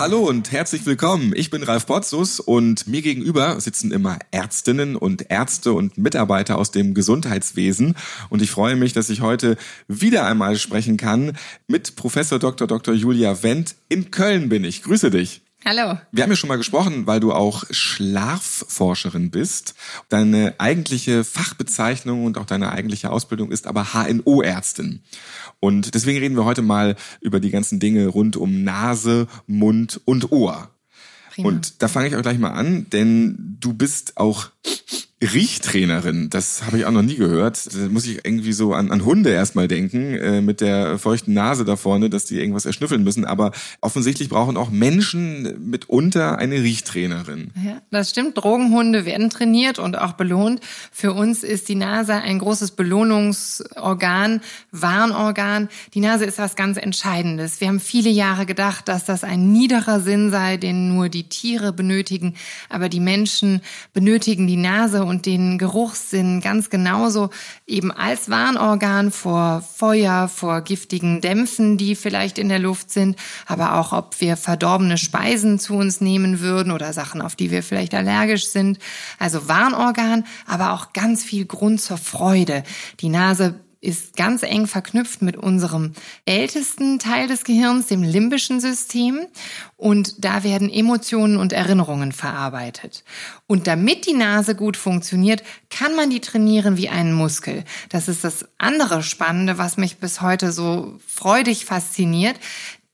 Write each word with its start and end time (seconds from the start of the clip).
Hallo 0.00 0.26
und 0.26 0.50
herzlich 0.50 0.86
willkommen. 0.86 1.34
Ich 1.36 1.50
bin 1.50 1.62
Ralf 1.62 1.84
Potzus 1.84 2.40
und 2.40 2.86
mir 2.86 3.02
gegenüber 3.02 3.60
sitzen 3.60 3.92
immer 3.92 4.18
Ärztinnen 4.30 4.96
und 4.96 5.30
Ärzte 5.30 5.74
und 5.74 5.98
Mitarbeiter 5.98 6.56
aus 6.56 6.70
dem 6.70 6.94
Gesundheitswesen. 6.94 7.94
Und 8.30 8.40
ich 8.40 8.50
freue 8.50 8.76
mich, 8.76 8.94
dass 8.94 9.10
ich 9.10 9.20
heute 9.20 9.58
wieder 9.88 10.24
einmal 10.24 10.56
sprechen 10.56 10.96
kann 10.96 11.36
mit 11.68 11.96
Professor 11.96 12.38
Dr. 12.38 12.66
Dr. 12.66 12.94
Julia 12.94 13.42
Wendt. 13.42 13.74
In 13.90 14.10
Köln 14.10 14.48
bin 14.48 14.64
ich. 14.64 14.82
Grüße 14.82 15.10
dich. 15.10 15.42
Hallo. 15.64 15.98
Wir 16.10 16.22
haben 16.22 16.30
ja 16.30 16.36
schon 16.36 16.48
mal 16.48 16.56
gesprochen, 16.56 17.06
weil 17.06 17.20
du 17.20 17.32
auch 17.32 17.64
Schlafforscherin 17.70 19.30
bist. 19.30 19.74
Deine 20.08 20.54
eigentliche 20.58 21.22
Fachbezeichnung 21.22 22.24
und 22.24 22.38
auch 22.38 22.46
deine 22.46 22.72
eigentliche 22.72 23.10
Ausbildung 23.10 23.52
ist 23.52 23.66
aber 23.66 23.92
HNO-Ärztin. 23.92 25.02
Und 25.60 25.94
deswegen 25.94 26.18
reden 26.18 26.36
wir 26.36 26.46
heute 26.46 26.62
mal 26.62 26.96
über 27.20 27.40
die 27.40 27.50
ganzen 27.50 27.78
Dinge 27.78 28.06
rund 28.06 28.36
um 28.36 28.64
Nase, 28.64 29.28
Mund 29.46 30.00
und 30.06 30.32
Ohr. 30.32 30.70
Prima. 31.30 31.48
Und 31.48 31.82
da 31.82 31.88
fange 31.88 32.08
ich 32.08 32.16
auch 32.16 32.22
gleich 32.22 32.38
mal 32.38 32.52
an, 32.52 32.88
denn 32.90 33.56
du 33.60 33.74
bist 33.74 34.16
auch 34.16 34.48
Riechtrainerin, 35.22 36.30
das 36.30 36.64
habe 36.64 36.78
ich 36.78 36.86
auch 36.86 36.90
noch 36.92 37.02
nie 37.02 37.16
gehört. 37.16 37.74
Da 37.74 37.88
muss 37.90 38.06
ich 38.06 38.24
irgendwie 38.24 38.54
so 38.54 38.72
an, 38.72 38.90
an 38.90 39.04
Hunde 39.04 39.28
erstmal 39.28 39.68
denken, 39.68 40.14
äh, 40.14 40.40
mit 40.40 40.62
der 40.62 40.98
feuchten 40.98 41.34
Nase 41.34 41.66
da 41.66 41.76
vorne, 41.76 42.08
dass 42.08 42.24
die 42.24 42.38
irgendwas 42.38 42.64
erschnüffeln 42.64 43.04
müssen. 43.04 43.26
Aber 43.26 43.52
offensichtlich 43.82 44.30
brauchen 44.30 44.56
auch 44.56 44.70
Menschen 44.70 45.68
mitunter 45.68 46.38
eine 46.38 46.62
Riechtrainerin. 46.62 47.50
Ja, 47.62 47.82
das 47.90 48.08
stimmt. 48.08 48.38
Drogenhunde 48.38 49.04
werden 49.04 49.28
trainiert 49.28 49.78
und 49.78 49.98
auch 49.98 50.14
belohnt. 50.14 50.60
Für 50.90 51.12
uns 51.12 51.44
ist 51.44 51.68
die 51.68 51.74
Nase 51.74 52.14
ein 52.14 52.38
großes 52.38 52.70
Belohnungsorgan, 52.70 54.40
Warnorgan. 54.72 55.68
Die 55.92 56.00
Nase 56.00 56.24
ist 56.24 56.38
was 56.38 56.56
ganz 56.56 56.78
Entscheidendes. 56.78 57.60
Wir 57.60 57.68
haben 57.68 57.80
viele 57.80 58.08
Jahre 58.08 58.46
gedacht, 58.46 58.88
dass 58.88 59.04
das 59.04 59.22
ein 59.24 59.52
niederer 59.52 60.00
Sinn 60.00 60.30
sei, 60.30 60.56
den 60.56 60.94
nur 60.94 61.10
die 61.10 61.28
Tiere 61.28 61.74
benötigen. 61.74 62.36
Aber 62.70 62.88
die 62.88 63.00
Menschen 63.00 63.60
benötigen 63.92 64.46
die 64.46 64.56
Nase 64.56 65.09
und 65.10 65.26
den 65.26 65.58
Geruchssinn 65.58 66.40
ganz 66.40 66.70
genauso 66.70 67.30
eben 67.66 67.90
als 67.90 68.30
Warnorgan 68.30 69.10
vor 69.10 69.60
Feuer, 69.60 70.28
vor 70.28 70.62
giftigen 70.62 71.20
Dämpfen, 71.20 71.76
die 71.76 71.96
vielleicht 71.96 72.38
in 72.38 72.48
der 72.48 72.60
Luft 72.60 72.90
sind, 72.90 73.16
aber 73.46 73.74
auch 73.74 73.92
ob 73.92 74.20
wir 74.20 74.36
verdorbene 74.36 74.96
Speisen 74.96 75.58
zu 75.58 75.74
uns 75.74 76.00
nehmen 76.00 76.40
würden 76.40 76.72
oder 76.72 76.92
Sachen, 76.92 77.20
auf 77.20 77.34
die 77.34 77.50
wir 77.50 77.62
vielleicht 77.62 77.92
allergisch 77.92 78.46
sind. 78.46 78.78
Also 79.18 79.48
Warnorgan, 79.48 80.24
aber 80.46 80.72
auch 80.72 80.92
ganz 80.92 81.24
viel 81.24 81.44
Grund 81.44 81.80
zur 81.80 81.98
Freude. 81.98 82.62
Die 83.00 83.08
Nase 83.08 83.56
ist 83.82 84.14
ganz 84.14 84.42
eng 84.42 84.66
verknüpft 84.66 85.22
mit 85.22 85.36
unserem 85.36 85.94
ältesten 86.26 86.98
Teil 86.98 87.28
des 87.28 87.44
Gehirns, 87.44 87.86
dem 87.86 88.02
limbischen 88.02 88.60
System. 88.60 89.20
Und 89.76 90.22
da 90.24 90.44
werden 90.44 90.68
Emotionen 90.68 91.38
und 91.38 91.54
Erinnerungen 91.54 92.12
verarbeitet. 92.12 93.04
Und 93.46 93.66
damit 93.66 94.06
die 94.06 94.12
Nase 94.12 94.54
gut 94.54 94.76
funktioniert, 94.76 95.42
kann 95.70 95.96
man 95.96 96.10
die 96.10 96.20
trainieren 96.20 96.76
wie 96.76 96.90
einen 96.90 97.14
Muskel. 97.14 97.64
Das 97.88 98.08
ist 98.08 98.22
das 98.22 98.44
andere 98.58 99.02
Spannende, 99.02 99.56
was 99.56 99.78
mich 99.78 99.96
bis 99.96 100.20
heute 100.20 100.52
so 100.52 100.98
freudig 101.06 101.64
fasziniert. 101.64 102.36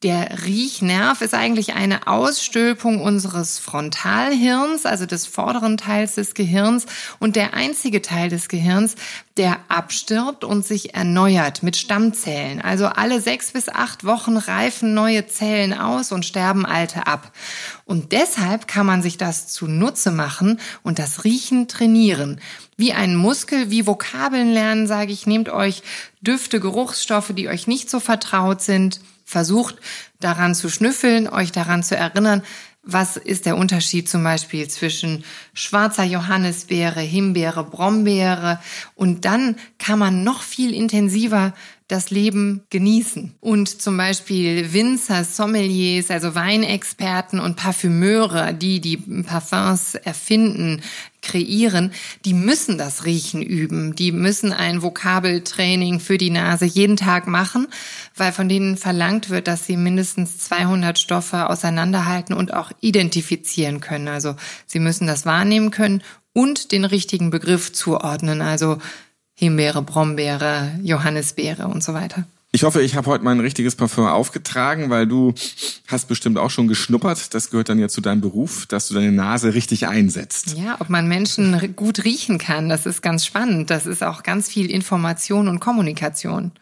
Der 0.06 0.44
Riechnerv 0.44 1.20
ist 1.20 1.34
eigentlich 1.34 1.74
eine 1.74 2.06
Ausstülpung 2.06 3.00
unseres 3.00 3.58
Frontalhirns, 3.58 4.86
also 4.86 5.04
des 5.04 5.26
vorderen 5.26 5.78
Teils 5.78 6.14
des 6.14 6.34
Gehirns 6.34 6.86
und 7.18 7.34
der 7.34 7.54
einzige 7.54 8.02
Teil 8.02 8.28
des 8.28 8.48
Gehirns, 8.48 8.94
der 9.36 9.58
abstirbt 9.66 10.44
und 10.44 10.64
sich 10.64 10.94
erneuert 10.94 11.64
mit 11.64 11.76
Stammzellen. 11.76 12.60
Also 12.60 12.86
alle 12.86 13.20
sechs 13.20 13.50
bis 13.50 13.68
acht 13.68 14.04
Wochen 14.04 14.36
reifen 14.36 14.94
neue 14.94 15.26
Zellen 15.26 15.74
aus 15.74 16.12
und 16.12 16.24
sterben 16.24 16.64
alte 16.64 17.08
ab. 17.08 17.32
Und 17.84 18.12
deshalb 18.12 18.68
kann 18.68 18.86
man 18.86 19.02
sich 19.02 19.18
das 19.18 19.48
zunutze 19.48 20.12
machen 20.12 20.60
und 20.84 21.00
das 21.00 21.24
Riechen 21.24 21.66
trainieren. 21.66 22.40
Wie 22.76 22.92
ein 22.92 23.16
Muskel, 23.16 23.72
wie 23.72 23.88
Vokabeln 23.88 24.52
lernen, 24.52 24.86
sage 24.86 25.10
ich, 25.10 25.26
nehmt 25.26 25.48
euch 25.48 25.82
Düfte, 26.20 26.60
Geruchsstoffe, 26.60 27.32
die 27.34 27.48
euch 27.48 27.66
nicht 27.66 27.90
so 27.90 27.98
vertraut 27.98 28.62
sind, 28.62 29.00
versucht 29.26 29.76
daran 30.20 30.54
zu 30.54 30.70
schnüffeln, 30.70 31.28
euch 31.28 31.52
daran 31.52 31.82
zu 31.82 31.96
erinnern, 31.96 32.42
was 32.84 33.16
ist 33.16 33.46
der 33.46 33.56
Unterschied 33.56 34.08
zum 34.08 34.22
Beispiel 34.22 34.68
zwischen 34.68 35.24
schwarzer 35.52 36.04
Johannisbeere, 36.04 37.00
Himbeere, 37.00 37.64
Brombeere? 37.64 38.60
Und 38.94 39.24
dann 39.24 39.56
kann 39.78 39.98
man 39.98 40.22
noch 40.22 40.42
viel 40.42 40.72
intensiver 40.72 41.52
das 41.88 42.10
Leben 42.10 42.64
genießen. 42.70 43.36
Und 43.40 43.80
zum 43.80 43.96
Beispiel 43.96 44.72
Winzer, 44.72 45.22
Sommeliers, 45.22 46.10
also 46.10 46.34
Weinexperten 46.34 47.38
und 47.38 47.56
Parfümeure, 47.56 48.52
die 48.54 48.80
die 48.80 48.96
Parfums 48.96 49.94
erfinden, 49.94 50.82
kreieren, 51.22 51.92
die 52.24 52.34
müssen 52.34 52.78
das 52.78 53.04
Riechen 53.04 53.42
üben. 53.42 53.94
Die 53.94 54.12
müssen 54.12 54.52
ein 54.52 54.82
Vokabeltraining 54.82 56.00
für 56.00 56.18
die 56.18 56.30
Nase 56.30 56.64
jeden 56.64 56.96
Tag 56.96 57.26
machen, 57.26 57.68
weil 58.16 58.32
von 58.32 58.48
denen 58.48 58.76
verlangt 58.76 59.30
wird, 59.30 59.46
dass 59.46 59.66
sie 59.66 59.76
mindestens 59.76 60.38
200 60.38 60.98
Stoffe 60.98 61.48
auseinanderhalten 61.48 62.34
und 62.34 62.52
auch 62.52 62.72
identifizieren 62.80 63.80
können. 63.80 64.08
Also 64.08 64.34
sie 64.66 64.80
müssen 64.80 65.06
das 65.06 65.24
wahrnehmen 65.24 65.70
können 65.70 66.02
und 66.32 66.70
den 66.72 66.84
richtigen 66.84 67.30
Begriff 67.30 67.72
zuordnen. 67.72 68.42
Also 68.42 68.78
Himbeere, 69.36 69.82
Brombeere, 69.82 70.72
Johannisbeere 70.82 71.68
und 71.68 71.84
so 71.84 71.94
weiter. 71.94 72.24
Ich 72.52 72.64
hoffe, 72.64 72.80
ich 72.80 72.96
habe 72.96 73.10
heute 73.10 73.22
mein 73.22 73.38
richtiges 73.40 73.76
Parfum 73.76 74.06
aufgetragen, 74.06 74.88
weil 74.88 75.06
du 75.06 75.34
hast 75.88 76.08
bestimmt 76.08 76.38
auch 76.38 76.48
schon 76.48 76.68
geschnuppert. 76.68 77.34
Das 77.34 77.50
gehört 77.50 77.68
dann 77.68 77.78
ja 77.78 77.88
zu 77.88 78.00
deinem 78.00 78.22
Beruf, 78.22 78.64
dass 78.64 78.88
du 78.88 78.94
deine 78.94 79.12
Nase 79.12 79.52
richtig 79.52 79.88
einsetzt. 79.88 80.56
Ja, 80.56 80.76
ob 80.80 80.88
man 80.88 81.06
Menschen 81.06 81.76
gut 81.76 82.04
riechen 82.04 82.38
kann, 82.38 82.70
das 82.70 82.86
ist 82.86 83.02
ganz 83.02 83.26
spannend. 83.26 83.68
Das 83.68 83.84
ist 83.84 84.02
auch 84.02 84.22
ganz 84.22 84.48
viel 84.48 84.70
Information 84.70 85.48
und 85.48 85.60
Kommunikation. 85.60 86.52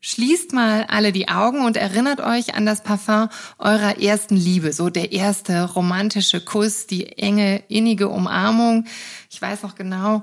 Schließt 0.00 0.52
mal 0.52 0.84
alle 0.88 1.12
die 1.12 1.28
Augen 1.28 1.64
und 1.64 1.76
erinnert 1.76 2.20
euch 2.20 2.54
an 2.54 2.64
das 2.64 2.82
Parfum 2.82 3.28
eurer 3.58 3.98
ersten 4.00 4.36
Liebe, 4.36 4.72
so 4.72 4.90
der 4.90 5.12
erste 5.12 5.64
romantische 5.64 6.42
Kuss, 6.42 6.86
die 6.86 7.18
enge, 7.18 7.62
innige 7.68 8.08
Umarmung. 8.08 8.86
Ich 9.30 9.40
weiß 9.40 9.62
noch 9.62 9.74
genau, 9.74 10.22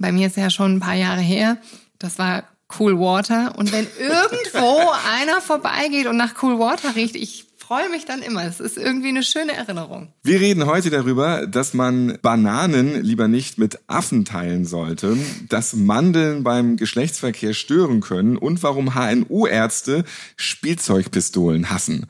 bei 0.00 0.10
mir 0.10 0.26
ist 0.26 0.36
ja 0.36 0.50
schon 0.50 0.76
ein 0.76 0.80
paar 0.80 0.94
Jahre 0.94 1.20
her. 1.20 1.58
Das 1.98 2.18
war 2.18 2.44
Cool 2.78 2.98
Water. 2.98 3.54
Und 3.56 3.72
wenn 3.72 3.86
irgendwo 3.98 4.90
einer 5.14 5.40
vorbeigeht 5.40 6.06
und 6.06 6.16
nach 6.16 6.42
Cool 6.42 6.58
Water 6.58 6.96
riecht, 6.96 7.14
ich 7.14 7.46
freue 7.58 7.88
mich 7.90 8.04
dann 8.04 8.22
immer. 8.22 8.44
Es 8.44 8.58
ist 8.58 8.76
irgendwie 8.76 9.10
eine 9.10 9.22
schöne 9.22 9.52
Erinnerung. 9.52 10.08
Wir 10.24 10.40
reden 10.40 10.66
heute 10.66 10.90
darüber, 10.90 11.46
dass 11.46 11.72
man 11.72 12.18
Bananen 12.20 13.00
lieber 13.00 13.28
nicht 13.28 13.58
mit 13.58 13.78
Affen 13.86 14.24
teilen 14.24 14.64
sollte, 14.64 15.16
dass 15.48 15.74
Mandeln 15.74 16.42
beim 16.42 16.76
Geschlechtsverkehr 16.76 17.54
stören 17.54 18.00
können 18.00 18.36
und 18.36 18.62
warum 18.64 18.94
HNO-Ärzte 18.94 20.04
Spielzeugpistolen 20.36 21.70
hassen. 21.70 22.06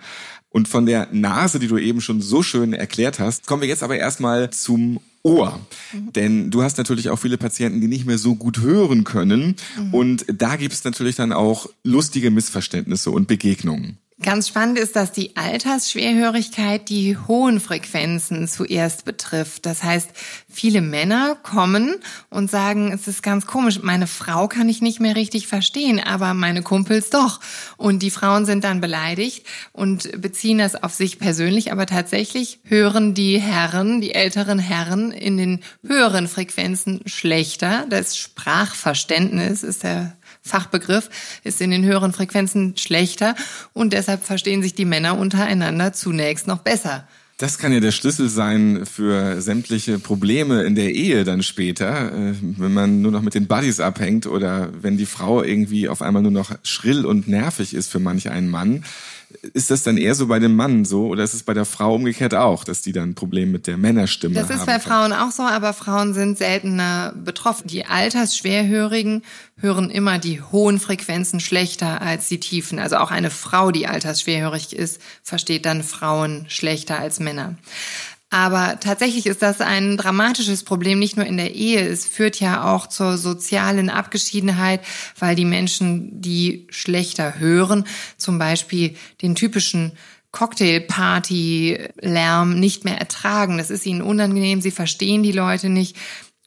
Und 0.50 0.68
von 0.68 0.84
der 0.84 1.08
Nase, 1.12 1.58
die 1.58 1.68
du 1.68 1.78
eben 1.78 2.00
schon 2.00 2.20
so 2.20 2.42
schön 2.42 2.72
erklärt 2.72 3.18
hast, 3.18 3.46
kommen 3.46 3.62
wir 3.62 3.68
jetzt 3.68 3.84
aber 3.84 3.96
erstmal 3.96 4.50
zum 4.50 5.00
Ohr. 5.22 5.60
Mhm. 5.92 6.12
Denn 6.12 6.50
du 6.50 6.62
hast 6.62 6.78
natürlich 6.78 7.08
auch 7.08 7.18
viele 7.18 7.38
Patienten, 7.38 7.80
die 7.80 7.88
nicht 7.88 8.06
mehr 8.06 8.18
so 8.18 8.34
gut 8.34 8.60
hören 8.60 9.04
können. 9.04 9.56
Mhm. 9.78 9.94
Und 9.94 10.24
da 10.32 10.56
gibt 10.56 10.74
es 10.74 10.84
natürlich 10.84 11.16
dann 11.16 11.32
auch 11.32 11.68
lustige 11.84 12.30
Missverständnisse 12.30 13.10
und 13.10 13.28
Begegnungen. 13.28 13.98
Ganz 14.22 14.48
spannend 14.48 14.78
ist, 14.78 14.96
dass 14.96 15.12
die 15.12 15.34
Altersschwerhörigkeit 15.34 16.90
die 16.90 17.16
hohen 17.16 17.58
Frequenzen 17.58 18.46
zuerst 18.48 19.06
betrifft. 19.06 19.64
Das 19.64 19.82
heißt, 19.82 20.10
viele 20.46 20.82
Männer 20.82 21.38
kommen 21.42 21.94
und 22.28 22.50
sagen, 22.50 22.92
es 22.92 23.08
ist 23.08 23.22
ganz 23.22 23.46
komisch, 23.46 23.80
meine 23.82 24.06
Frau 24.06 24.46
kann 24.46 24.68
ich 24.68 24.82
nicht 24.82 25.00
mehr 25.00 25.16
richtig 25.16 25.46
verstehen, 25.46 26.00
aber 26.00 26.34
meine 26.34 26.60
Kumpels 26.60 27.08
doch. 27.08 27.40
Und 27.78 28.02
die 28.02 28.10
Frauen 28.10 28.44
sind 28.44 28.62
dann 28.62 28.82
beleidigt 28.82 29.46
und 29.72 30.20
beziehen 30.20 30.58
das 30.58 30.82
auf 30.82 30.92
sich 30.92 31.18
persönlich, 31.18 31.72
aber 31.72 31.86
tatsächlich 31.86 32.58
hören 32.64 33.14
die 33.14 33.40
Herren, 33.40 34.02
die 34.02 34.14
älteren 34.14 34.58
Herren 34.58 35.12
in 35.12 35.38
den 35.38 35.60
höheren 35.82 36.28
Frequenzen 36.28 37.00
schlechter. 37.06 37.86
Das 37.88 38.18
Sprachverständnis 38.18 39.62
ist 39.62 39.82
der 39.82 40.14
Fachbegriff, 40.42 41.10
ist 41.44 41.60
in 41.60 41.70
den 41.70 41.84
höheren 41.84 42.12
Frequenzen 42.12 42.76
schlechter 42.76 43.34
und 43.72 43.92
deshalb 43.92 44.24
verstehen 44.24 44.62
sich 44.62 44.74
die 44.74 44.84
Männer 44.84 45.18
untereinander 45.18 45.92
zunächst 45.92 46.46
noch 46.46 46.58
besser. 46.58 47.06
Das 47.40 47.56
kann 47.56 47.72
ja 47.72 47.80
der 47.80 47.90
Schlüssel 47.90 48.28
sein 48.28 48.84
für 48.84 49.40
sämtliche 49.40 49.98
Probleme 49.98 50.62
in 50.64 50.74
der 50.74 50.92
Ehe 50.92 51.24
dann 51.24 51.42
später, 51.42 52.12
äh, 52.12 52.34
wenn 52.40 52.74
man 52.74 53.00
nur 53.00 53.12
noch 53.12 53.22
mit 53.22 53.32
den 53.32 53.46
Buddies 53.46 53.80
abhängt 53.80 54.26
oder 54.26 54.68
wenn 54.82 54.98
die 54.98 55.06
Frau 55.06 55.42
irgendwie 55.42 55.88
auf 55.88 56.02
einmal 56.02 56.20
nur 56.20 56.32
noch 56.32 56.52
schrill 56.64 57.06
und 57.06 57.28
nervig 57.28 57.72
ist 57.72 57.90
für 57.90 57.98
manch 57.98 58.28
einen 58.28 58.50
Mann. 58.50 58.84
Ist 59.54 59.70
das 59.70 59.82
dann 59.82 59.96
eher 59.96 60.14
so 60.14 60.26
bei 60.26 60.38
dem 60.38 60.56
Mann 60.56 60.84
so 60.84 61.06
oder 61.06 61.22
ist 61.22 61.34
es 61.34 61.42
bei 61.42 61.54
der 61.54 61.64
Frau 61.64 61.94
umgekehrt 61.94 62.34
auch, 62.34 62.64
dass 62.64 62.82
die 62.82 62.92
dann 62.92 63.10
ein 63.10 63.14
Problem 63.14 63.52
mit 63.52 63.66
der 63.66 63.76
Männerstimme 63.76 64.38
haben? 64.38 64.48
Das 64.48 64.56
ist 64.56 64.66
bei 64.66 64.80
Frauen 64.80 65.12
auch 65.12 65.30
so, 65.30 65.42
aber 65.42 65.72
Frauen 65.72 66.14
sind 66.14 66.36
seltener 66.36 67.14
betroffen. 67.16 67.68
Die 67.68 67.86
Altersschwerhörigen 67.86 69.22
hören 69.56 69.90
immer 69.90 70.18
die 70.18 70.42
hohen 70.42 70.80
Frequenzen 70.80 71.40
schlechter 71.40 72.02
als 72.02 72.28
die 72.28 72.40
tiefen. 72.40 72.78
Also 72.78 72.96
auch 72.96 73.10
eine 73.10 73.30
Frau, 73.30 73.70
die 73.70 73.86
altersschwerhörig 73.86 74.74
ist, 74.74 75.00
versteht 75.22 75.64
dann 75.64 75.82
Frauen 75.82 76.46
schlechter 76.48 76.98
als 76.98 77.20
Männer. 77.20 77.56
Aber 78.30 78.78
tatsächlich 78.78 79.26
ist 79.26 79.42
das 79.42 79.60
ein 79.60 79.96
dramatisches 79.96 80.62
Problem, 80.62 81.00
nicht 81.00 81.16
nur 81.16 81.26
in 81.26 81.36
der 81.36 81.52
Ehe. 81.54 81.80
Es 81.80 82.06
führt 82.06 82.38
ja 82.38 82.72
auch 82.72 82.86
zur 82.86 83.18
sozialen 83.18 83.90
Abgeschiedenheit, 83.90 84.82
weil 85.18 85.34
die 85.34 85.44
Menschen, 85.44 86.20
die 86.20 86.68
schlechter 86.70 87.40
hören, 87.40 87.84
zum 88.16 88.38
Beispiel 88.38 88.94
den 89.20 89.34
typischen 89.34 89.92
Cocktailparty-Lärm 90.30 92.60
nicht 92.60 92.84
mehr 92.84 92.98
ertragen. 92.98 93.58
Das 93.58 93.70
ist 93.70 93.84
ihnen 93.84 94.02
unangenehm, 94.02 94.60
sie 94.60 94.70
verstehen 94.70 95.24
die 95.24 95.32
Leute 95.32 95.68
nicht 95.68 95.96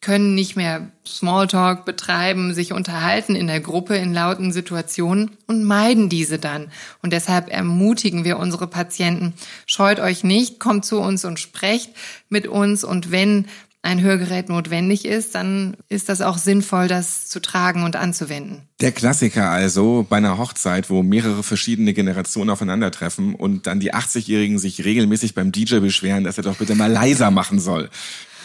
können 0.03 0.35
nicht 0.35 0.55
mehr 0.55 0.91
Smalltalk 1.07 1.85
betreiben, 1.85 2.53
sich 2.53 2.73
unterhalten 2.73 3.35
in 3.35 3.47
der 3.47 3.61
Gruppe 3.61 3.95
in 3.95 4.13
lauten 4.13 4.51
Situationen 4.51 5.31
und 5.47 5.63
meiden 5.63 6.09
diese 6.09 6.37
dann. 6.37 6.71
Und 7.01 7.13
deshalb 7.13 7.49
ermutigen 7.49 8.23
wir 8.23 8.37
unsere 8.37 8.67
Patienten, 8.67 9.33
scheut 9.65 9.99
euch 9.99 10.23
nicht, 10.23 10.59
kommt 10.59 10.85
zu 10.85 10.99
uns 10.99 11.25
und 11.25 11.39
sprecht 11.39 11.91
mit 12.29 12.47
uns. 12.47 12.83
Und 12.83 13.11
wenn 13.11 13.45
ein 13.81 14.01
Hörgerät 14.01 14.47
notwendig 14.47 15.05
ist, 15.05 15.35
dann 15.35 15.75
ist 15.89 16.07
das 16.07 16.21
auch 16.21 16.37
sinnvoll, 16.37 16.87
das 16.87 17.27
zu 17.27 17.41
tragen 17.41 17.83
und 17.83 17.95
anzuwenden. 17.95 18.61
Der 18.79 18.93
Klassiker 18.93 19.49
also 19.49 20.05
bei 20.09 20.17
einer 20.17 20.37
Hochzeit, 20.37 20.89
wo 20.89 21.03
mehrere 21.03 21.43
verschiedene 21.43 21.93
Generationen 21.93 22.49
aufeinandertreffen 22.49 23.35
und 23.35 23.67
dann 23.67 23.81
die 23.81 23.93
80-Jährigen 23.93 24.57
sich 24.57 24.85
regelmäßig 24.85 25.33
beim 25.33 25.51
DJ 25.51 25.79
beschweren, 25.79 26.23
dass 26.23 26.37
er 26.37 26.43
doch 26.43 26.57
bitte 26.57 26.75
mal 26.75 26.91
leiser 26.91 27.29
machen 27.29 27.59
soll. 27.59 27.89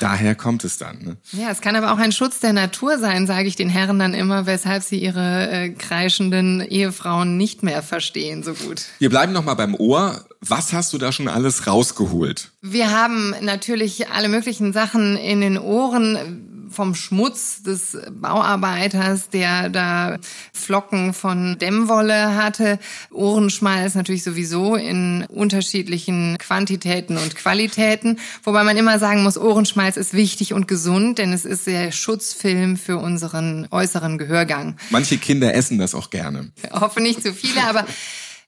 Daher 0.01 0.35
kommt 0.35 0.65
es 0.65 0.79
dann. 0.79 0.99
Ne? 0.99 1.17
Ja, 1.33 1.51
es 1.51 1.61
kann 1.61 1.77
aber 1.77 1.93
auch 1.93 1.99
ein 1.99 2.13
Schutz 2.13 2.41
der 2.41 2.53
Natur 2.53 2.99
sein, 2.99 3.27
sage 3.27 3.49
ich 3.49 3.57
den 3.57 3.69
Herren 3.69 3.99
dann 3.99 4.15
immer, 4.15 4.47
weshalb 4.47 4.83
sie 4.83 4.99
ihre 4.99 5.51
äh, 5.51 5.69
kreischenden 5.71 6.61
Ehefrauen 6.61 7.37
nicht 7.37 7.63
mehr 7.63 7.83
verstehen 7.83 8.43
so 8.43 8.55
gut. 8.55 8.85
Wir 8.99 9.11
bleiben 9.11 9.33
noch 9.33 9.45
mal 9.45 9.55
beim 9.55 9.75
Ohr. 9.75 10.25
Was 10.41 10.73
hast 10.73 10.93
du 10.93 10.99
da 10.99 11.11
schon 11.11 11.29
alles 11.29 11.67
rausgeholt? 11.67 12.51
Wir 12.63 12.91
haben 12.91 13.35
natürlich 13.41 14.09
alle 14.11 14.29
möglichen 14.29 14.73
Sachen 14.73 15.17
in 15.17 15.41
den 15.41 15.59
Ohren 15.59 16.48
vom 16.79 16.95
Schmutz 16.95 17.65
des 17.65 17.99
Bauarbeiters, 18.09 19.31
der 19.31 19.69
da 19.69 20.17
Flocken 20.53 21.13
von 21.13 21.59
Dämmwolle 21.59 22.37
hatte. 22.37 22.79
Ohrenschmalz 23.11 23.97
natürlich 23.97 24.23
sowieso 24.23 24.77
in 24.77 25.27
unterschiedlichen 25.29 26.37
Quantitäten 26.39 27.17
und 27.17 27.35
Qualitäten. 27.35 28.21
Wobei 28.45 28.63
man 28.63 28.77
immer 28.77 29.01
sagen 29.01 29.25
muss, 29.25 29.37
Ohrenschmalz 29.37 29.97
ist 29.97 30.15
wichtig 30.15 30.53
und 30.53 30.69
gesund, 30.69 31.19
denn 31.19 31.33
es 31.33 31.45
ist 31.45 31.67
der 31.67 31.91
Schutzfilm 31.91 32.77
für 32.77 32.99
unseren 32.99 33.67
äußeren 33.73 34.17
Gehörgang. 34.17 34.77
Manche 34.91 35.19
Kinder 35.19 35.53
essen 35.55 35.79
das 35.79 35.97
auch 35.97 36.11
gerne. 36.11 36.53
Ich 36.63 36.81
hoffe 36.81 37.01
nicht 37.01 37.25
zu 37.25 37.35
viele, 37.35 37.65
aber 37.69 37.87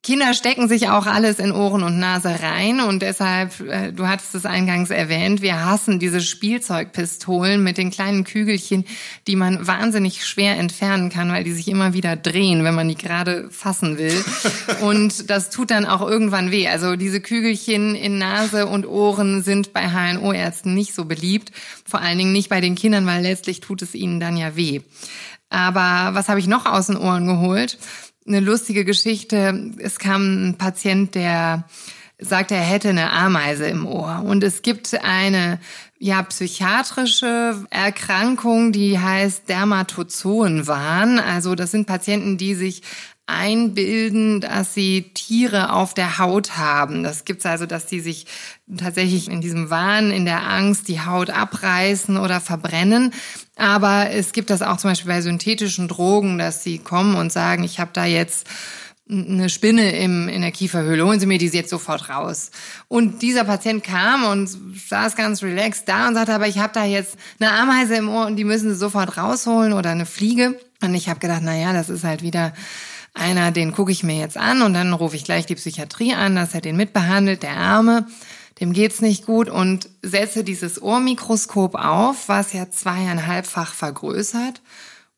Kinder 0.02 0.32
stecken 0.32 0.66
sich 0.66 0.88
auch 0.88 1.04
alles 1.04 1.38
in 1.38 1.52
Ohren 1.52 1.82
und 1.82 1.98
Nase 1.98 2.40
rein 2.42 2.80
und 2.80 3.02
deshalb, 3.02 3.60
äh, 3.60 3.92
du 3.92 4.08
hattest 4.08 4.34
es 4.34 4.46
eingangs 4.46 4.88
erwähnt, 4.88 5.42
wir 5.42 5.62
hassen 5.66 5.98
diese 5.98 6.22
Spielzeugpistolen 6.22 7.62
mit 7.62 7.76
den 7.76 7.90
kleinen 7.90 8.24
Kügelchen, 8.24 8.86
die 9.26 9.36
man 9.36 9.66
wahnsinnig 9.66 10.24
schwer 10.26 10.56
entfernen 10.56 11.10
kann, 11.10 11.30
weil 11.30 11.44
die 11.44 11.52
sich 11.52 11.68
immer 11.68 11.92
wieder 11.92 12.16
drehen, 12.16 12.64
wenn 12.64 12.74
man 12.74 12.88
die 12.88 12.94
gerade 12.94 13.50
fassen 13.50 13.98
will. 13.98 14.24
Und 14.80 15.28
das 15.28 15.50
tut 15.50 15.70
dann 15.70 15.84
auch 15.84 16.00
irgendwann 16.00 16.50
weh. 16.50 16.66
Also 16.66 16.96
diese 16.96 17.20
Kügelchen 17.20 17.94
in 17.94 18.16
Nase 18.16 18.66
und 18.66 18.86
Ohren 18.86 19.42
sind 19.42 19.74
bei 19.74 19.90
HNO-Ärzten 19.90 20.72
nicht 20.72 20.94
so 20.94 21.04
beliebt, 21.04 21.52
vor 21.84 22.00
allen 22.00 22.16
Dingen 22.16 22.32
nicht 22.32 22.48
bei 22.48 22.62
den 22.62 22.74
Kindern, 22.74 23.04
weil 23.04 23.22
letztlich 23.22 23.60
tut 23.60 23.82
es 23.82 23.94
ihnen 23.94 24.18
dann 24.18 24.38
ja 24.38 24.56
weh. 24.56 24.80
Aber 25.50 26.14
was 26.14 26.28
habe 26.28 26.40
ich 26.40 26.46
noch 26.46 26.64
aus 26.64 26.86
den 26.86 26.96
Ohren 26.96 27.26
geholt? 27.26 27.76
Eine 28.26 28.40
lustige 28.40 28.84
Geschichte. 28.84 29.72
Es 29.78 29.98
kam 29.98 30.50
ein 30.50 30.58
Patient, 30.58 31.14
der 31.14 31.64
sagte, 32.20 32.54
er 32.54 32.62
hätte 32.62 32.90
eine 32.90 33.12
Ameise 33.12 33.66
im 33.66 33.86
Ohr. 33.86 34.22
Und 34.24 34.44
es 34.44 34.62
gibt 34.62 34.94
eine 35.02 35.58
ja, 35.98 36.22
psychiatrische 36.22 37.64
Erkrankung, 37.70 38.72
die 38.72 38.98
heißt 38.98 39.48
Dermatozoenwahn. 39.48 41.18
Also 41.18 41.54
das 41.54 41.70
sind 41.70 41.86
Patienten, 41.86 42.38
die 42.38 42.54
sich 42.54 42.82
einbilden, 43.30 44.40
dass 44.40 44.74
sie 44.74 45.10
Tiere 45.14 45.72
auf 45.72 45.94
der 45.94 46.18
Haut 46.18 46.56
haben. 46.58 47.02
Das 47.02 47.24
gibt's 47.24 47.46
also, 47.46 47.66
dass 47.66 47.86
die 47.86 48.00
sich 48.00 48.26
tatsächlich 48.76 49.28
in 49.28 49.40
diesem 49.40 49.70
Wahn, 49.70 50.10
in 50.10 50.24
der 50.24 50.48
Angst 50.48 50.88
die 50.88 51.00
Haut 51.00 51.30
abreißen 51.30 52.16
oder 52.16 52.40
verbrennen. 52.40 53.12
Aber 53.56 54.10
es 54.10 54.32
gibt 54.32 54.50
das 54.50 54.62
auch 54.62 54.76
zum 54.76 54.90
Beispiel 54.90 55.12
bei 55.12 55.20
synthetischen 55.20 55.88
Drogen, 55.88 56.38
dass 56.38 56.62
sie 56.62 56.78
kommen 56.78 57.14
und 57.14 57.32
sagen, 57.32 57.64
ich 57.64 57.80
habe 57.80 57.90
da 57.92 58.04
jetzt 58.04 58.46
eine 59.10 59.48
Spinne 59.48 59.96
im, 59.96 60.28
in 60.28 60.42
der 60.42 60.52
Kieferhöhle, 60.52 61.04
holen 61.04 61.18
Sie 61.18 61.26
mir 61.26 61.38
die 61.38 61.48
jetzt 61.48 61.70
sofort 61.70 62.08
raus. 62.08 62.50
Und 62.88 63.22
dieser 63.22 63.44
Patient 63.44 63.82
kam 63.82 64.24
und 64.24 64.48
saß 64.88 65.16
ganz 65.16 65.42
relaxed 65.42 65.88
da 65.88 66.08
und 66.08 66.14
sagte, 66.14 66.32
aber 66.32 66.46
ich 66.46 66.58
habe 66.58 66.72
da 66.72 66.84
jetzt 66.84 67.16
eine 67.40 67.50
Ameise 67.50 67.96
im 67.96 68.08
Ohr 68.08 68.26
und 68.26 68.36
die 68.36 68.44
müssen 68.44 68.70
Sie 68.70 68.76
sofort 68.76 69.16
rausholen 69.16 69.72
oder 69.72 69.90
eine 69.90 70.06
Fliege. 70.06 70.58
Und 70.82 70.94
ich 70.94 71.08
habe 71.08 71.20
gedacht, 71.20 71.42
na 71.44 71.56
ja, 71.56 71.72
das 71.72 71.88
ist 71.88 72.04
halt 72.04 72.22
wieder 72.22 72.52
einer, 73.14 73.50
den 73.50 73.72
gucke 73.72 73.92
ich 73.92 74.02
mir 74.02 74.18
jetzt 74.18 74.36
an 74.36 74.62
und 74.62 74.74
dann 74.74 74.92
rufe 74.92 75.16
ich 75.16 75.24
gleich 75.24 75.46
die 75.46 75.54
Psychiatrie 75.54 76.14
an, 76.14 76.36
dass 76.36 76.54
er 76.54 76.60
den 76.60 76.76
mitbehandelt, 76.76 77.42
der 77.42 77.56
Arme, 77.56 78.06
dem 78.60 78.72
geht's 78.72 79.00
nicht 79.00 79.26
gut 79.26 79.48
und 79.48 79.88
setze 80.02 80.44
dieses 80.44 80.80
Ohrmikroskop 80.80 81.74
auf, 81.74 82.28
was 82.28 82.52
ja 82.52 82.70
zweieinhalbfach 82.70 83.72
vergrößert 83.74 84.60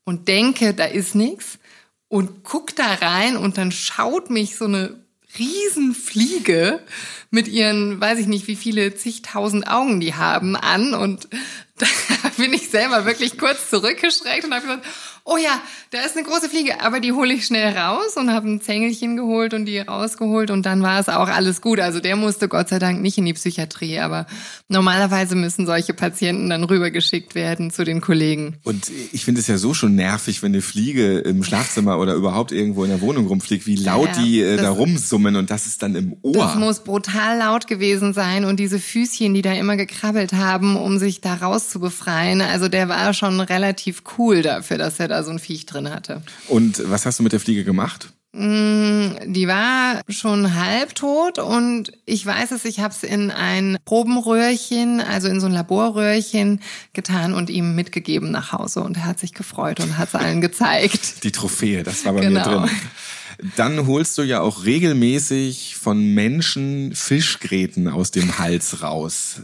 und 0.05 0.27
denke, 0.27 0.73
da 0.73 0.85
ist 0.85 1.15
nichts 1.15 1.59
und 2.07 2.43
guck 2.43 2.75
da 2.75 2.93
rein 2.93 3.37
und 3.37 3.57
dann 3.57 3.71
schaut 3.71 4.29
mich 4.29 4.55
so 4.55 4.65
eine 4.65 5.03
Riesenfliege 5.37 6.79
mit 7.31 7.47
ihren, 7.47 7.99
weiß 7.99 8.19
ich 8.19 8.27
nicht, 8.27 8.47
wie 8.47 8.55
viele 8.55 8.95
zigtausend 8.95 9.67
Augen 9.67 9.99
die 9.99 10.13
haben, 10.13 10.55
an 10.55 10.93
und 10.93 11.27
da 11.77 11.87
bin 12.37 12.53
ich 12.53 12.69
selber 12.69 13.05
wirklich 13.05 13.37
kurz 13.37 13.69
zurückgeschreckt 13.69 14.45
und 14.45 14.53
habe 14.53 14.61
gesagt, 14.61 14.85
oh 15.25 15.37
ja, 15.37 15.61
da 15.91 16.01
ist 16.01 16.17
eine 16.17 16.25
große 16.25 16.49
Fliege, 16.49 16.81
aber 16.81 16.99
die 16.99 17.13
hole 17.13 17.33
ich 17.33 17.45
schnell 17.45 17.77
raus 17.77 18.17
und 18.17 18.31
habe 18.31 18.49
ein 18.49 18.61
Zängelchen 18.61 19.15
geholt 19.15 19.53
und 19.53 19.65
die 19.65 19.79
rausgeholt 19.79 20.51
und 20.51 20.65
dann 20.65 20.83
war 20.83 20.99
es 20.99 21.07
auch 21.07 21.29
alles 21.29 21.61
gut. 21.61 21.79
Also 21.79 22.01
der 22.01 22.17
musste 22.17 22.49
Gott 22.49 22.67
sei 22.67 22.79
Dank 22.79 23.01
nicht 23.01 23.17
in 23.17 23.25
die 23.25 23.33
Psychiatrie, 23.33 23.99
aber 23.99 24.27
normalerweise 24.67 25.35
müssen 25.35 25.65
solche 25.65 25.93
Patienten 25.93 26.49
dann 26.49 26.65
rübergeschickt 26.65 27.35
werden 27.35 27.71
zu 27.71 27.85
den 27.85 28.01
Kollegen. 28.01 28.57
Und 28.63 28.91
ich 29.13 29.23
finde 29.23 29.39
es 29.39 29.47
ja 29.47 29.57
so 29.57 29.73
schon 29.73 29.95
nervig, 29.95 30.43
wenn 30.43 30.51
eine 30.51 30.61
Fliege 30.61 31.19
im 31.19 31.43
Schlafzimmer 31.43 31.99
oder 31.99 32.15
überhaupt 32.15 32.51
irgendwo 32.51 32.83
in 32.83 32.89
der 32.89 32.99
Wohnung 32.99 33.27
rumfliegt, 33.27 33.65
wie 33.65 33.77
laut 33.77 34.09
ja, 34.17 34.21
die 34.21 34.41
äh, 34.41 34.57
da 34.57 34.71
rumsummen 34.71 35.37
und 35.37 35.51
das 35.51 35.67
ist 35.67 35.83
dann 35.83 35.95
im 35.95 36.17
Ohr. 36.21 36.33
Das 36.33 36.55
muss 36.55 36.79
brutal 36.81 37.37
laut 37.37 37.67
gewesen 37.67 38.13
sein 38.13 38.43
und 38.43 38.59
diese 38.59 38.79
Füßchen, 38.79 39.33
die 39.33 39.41
da 39.41 39.53
immer 39.53 39.77
gekrabbelt 39.77 40.33
haben, 40.33 40.75
um 40.75 40.99
sich 40.99 41.21
da 41.21 41.35
rauszubefreien. 41.35 42.41
Also 42.41 42.67
der 42.67 42.89
war 42.89 43.13
schon 43.13 43.39
relativ 43.39 44.03
cool 44.17 44.41
dafür, 44.41 44.77
dass 44.77 44.99
er 44.99 45.12
da 45.13 45.23
so 45.23 45.31
ein 45.31 45.39
Viech 45.39 45.65
drin 45.65 45.89
hatte. 45.89 46.21
Und 46.47 46.81
was 46.89 47.05
hast 47.05 47.19
du 47.19 47.23
mit 47.23 47.31
der 47.31 47.39
Fliege 47.39 47.63
gemacht? 47.63 48.13
Mm, 48.35 49.31
die 49.31 49.47
war 49.47 50.01
schon 50.09 50.55
halbtot 50.55 51.37
und 51.37 51.91
ich 52.07 52.25
weiß 52.25 52.49
es, 52.49 52.65
ich 52.65 52.79
habe 52.79 52.91
es 52.91 53.03
in 53.03 53.29
ein 53.29 53.77
Probenröhrchen, 53.85 55.01
also 55.01 55.27
in 55.27 55.39
so 55.39 55.45
ein 55.45 55.51
Laborröhrchen 55.51 56.59
getan 56.93 57.35
und 57.35 57.51
ihm 57.51 57.75
mitgegeben 57.75 58.31
nach 58.31 58.51
Hause 58.51 58.81
und 58.81 58.97
er 58.97 59.05
hat 59.05 59.19
sich 59.19 59.35
gefreut 59.35 59.79
und 59.81 59.99
hat 59.99 60.07
es 60.09 60.15
allen 60.15 60.41
gezeigt. 60.41 61.23
Die 61.23 61.31
Trophäe, 61.31 61.83
das 61.83 62.05
war 62.05 62.13
bei 62.13 62.21
genau. 62.21 62.61
mir 62.61 62.67
drin. 62.67 62.69
Dann 63.55 63.87
holst 63.87 64.17
du 64.17 64.23
ja 64.23 64.41
auch 64.41 64.63
regelmäßig 64.63 65.75
von 65.75 66.13
Menschen 66.13 66.95
Fischgräten 66.95 67.87
aus 67.87 68.11
dem 68.11 68.37
Hals 68.37 68.81
raus. 68.81 69.41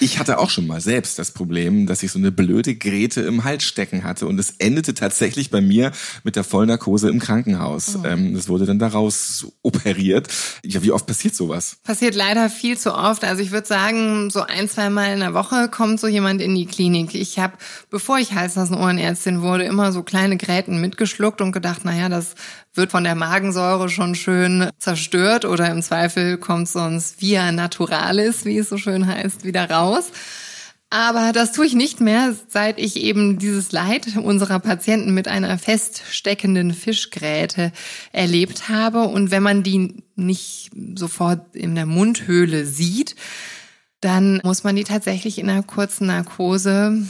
Ich 0.00 0.18
hatte 0.18 0.38
auch 0.38 0.50
schon 0.50 0.66
mal 0.66 0.80
selbst 0.80 1.18
das 1.18 1.32
Problem, 1.32 1.86
dass 1.86 2.02
ich 2.02 2.12
so 2.12 2.18
eine 2.18 2.32
blöde 2.32 2.74
Gräte 2.74 3.20
im 3.22 3.44
Hals 3.44 3.64
stecken 3.64 4.04
hatte 4.04 4.26
und 4.26 4.38
es 4.38 4.54
endete 4.58 4.94
tatsächlich 4.94 5.50
bei 5.50 5.60
mir 5.60 5.92
mit 6.24 6.36
der 6.36 6.44
Vollnarkose 6.44 7.10
im 7.10 7.18
Krankenhaus. 7.18 7.96
Oh. 7.96 8.06
Ähm, 8.06 8.34
das 8.34 8.48
wurde 8.48 8.64
dann 8.64 8.78
daraus 8.78 9.46
operiert. 9.62 10.28
Ja, 10.64 10.82
wie 10.82 10.92
oft 10.92 11.06
passiert 11.06 11.34
sowas? 11.34 11.76
Passiert 11.84 12.14
leider 12.14 12.48
viel 12.48 12.78
zu 12.78 12.94
oft. 12.94 13.24
Also 13.24 13.42
ich 13.42 13.50
würde 13.50 13.66
sagen, 13.66 14.30
so 14.30 14.40
ein, 14.40 14.68
zwei 14.68 14.88
Mal 14.88 15.12
in 15.12 15.20
der 15.20 15.34
Woche 15.34 15.68
kommt 15.68 16.00
so 16.00 16.06
jemand 16.06 16.40
in 16.40 16.54
die 16.54 16.66
Klinik. 16.66 17.14
Ich 17.14 17.38
habe, 17.38 17.54
bevor 17.90 18.18
ich 18.18 18.32
Hals-Nasen-Ohrenärztin 18.32 19.42
wurde, 19.42 19.64
immer 19.64 19.92
so 19.92 20.02
kleine 20.02 20.36
Gräten 20.36 20.80
mitgeschluckt 20.80 21.40
und 21.40 21.52
gedacht, 21.52 21.84
naja, 21.84 22.08
das 22.08 22.34
wird 22.74 22.90
von 22.90 23.04
der 23.04 23.14
Magensäure 23.14 23.88
schon 23.88 24.14
schön 24.14 24.70
zerstört 24.78 25.44
oder 25.44 25.70
im 25.70 25.82
Zweifel 25.82 26.38
kommt 26.38 26.68
sonst 26.68 27.20
via 27.20 27.52
naturalis, 27.52 28.44
wie 28.44 28.58
es 28.58 28.68
so 28.68 28.78
schön 28.78 29.06
heißt, 29.06 29.44
wieder 29.44 29.70
raus. 29.70 30.10
Aber 30.88 31.32
das 31.32 31.52
tue 31.52 31.64
ich 31.64 31.74
nicht 31.74 32.02
mehr, 32.02 32.34
seit 32.48 32.78
ich 32.78 32.96
eben 32.96 33.38
dieses 33.38 33.72
Leid 33.72 34.14
unserer 34.16 34.58
Patienten 34.58 35.14
mit 35.14 35.26
einer 35.26 35.56
feststeckenden 35.56 36.74
Fischgräte 36.74 37.72
erlebt 38.12 38.68
habe. 38.68 39.04
Und 39.04 39.30
wenn 39.30 39.42
man 39.42 39.62
die 39.62 40.02
nicht 40.16 40.70
sofort 40.94 41.56
in 41.56 41.74
der 41.74 41.86
Mundhöhle 41.86 42.66
sieht, 42.66 43.16
dann 44.02 44.40
muss 44.44 44.64
man 44.64 44.76
die 44.76 44.84
tatsächlich 44.84 45.38
in 45.38 45.48
einer 45.48 45.62
kurzen 45.62 46.08
Narkose 46.08 47.06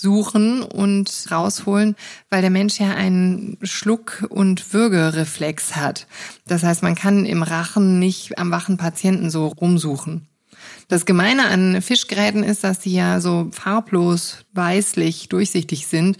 suchen 0.00 0.62
und 0.62 1.10
rausholen, 1.30 1.96
weil 2.30 2.42
der 2.42 2.50
Mensch 2.50 2.78
ja 2.78 2.94
einen 2.94 3.58
Schluck- 3.62 4.26
und 4.28 4.72
Würgereflex 4.72 5.76
hat. 5.76 6.06
Das 6.46 6.62
heißt, 6.62 6.82
man 6.82 6.94
kann 6.94 7.24
im 7.24 7.42
Rachen 7.42 7.98
nicht 7.98 8.38
am 8.38 8.50
wachen 8.50 8.76
Patienten 8.76 9.30
so 9.30 9.46
rumsuchen. 9.46 10.28
Das 10.88 11.04
Gemeine 11.04 11.48
an 11.48 11.82
Fischgräten 11.82 12.42
ist, 12.42 12.64
dass 12.64 12.82
sie 12.82 12.94
ja 12.94 13.20
so 13.20 13.48
farblos, 13.52 14.44
weißlich, 14.52 15.28
durchsichtig 15.28 15.86
sind 15.86 16.18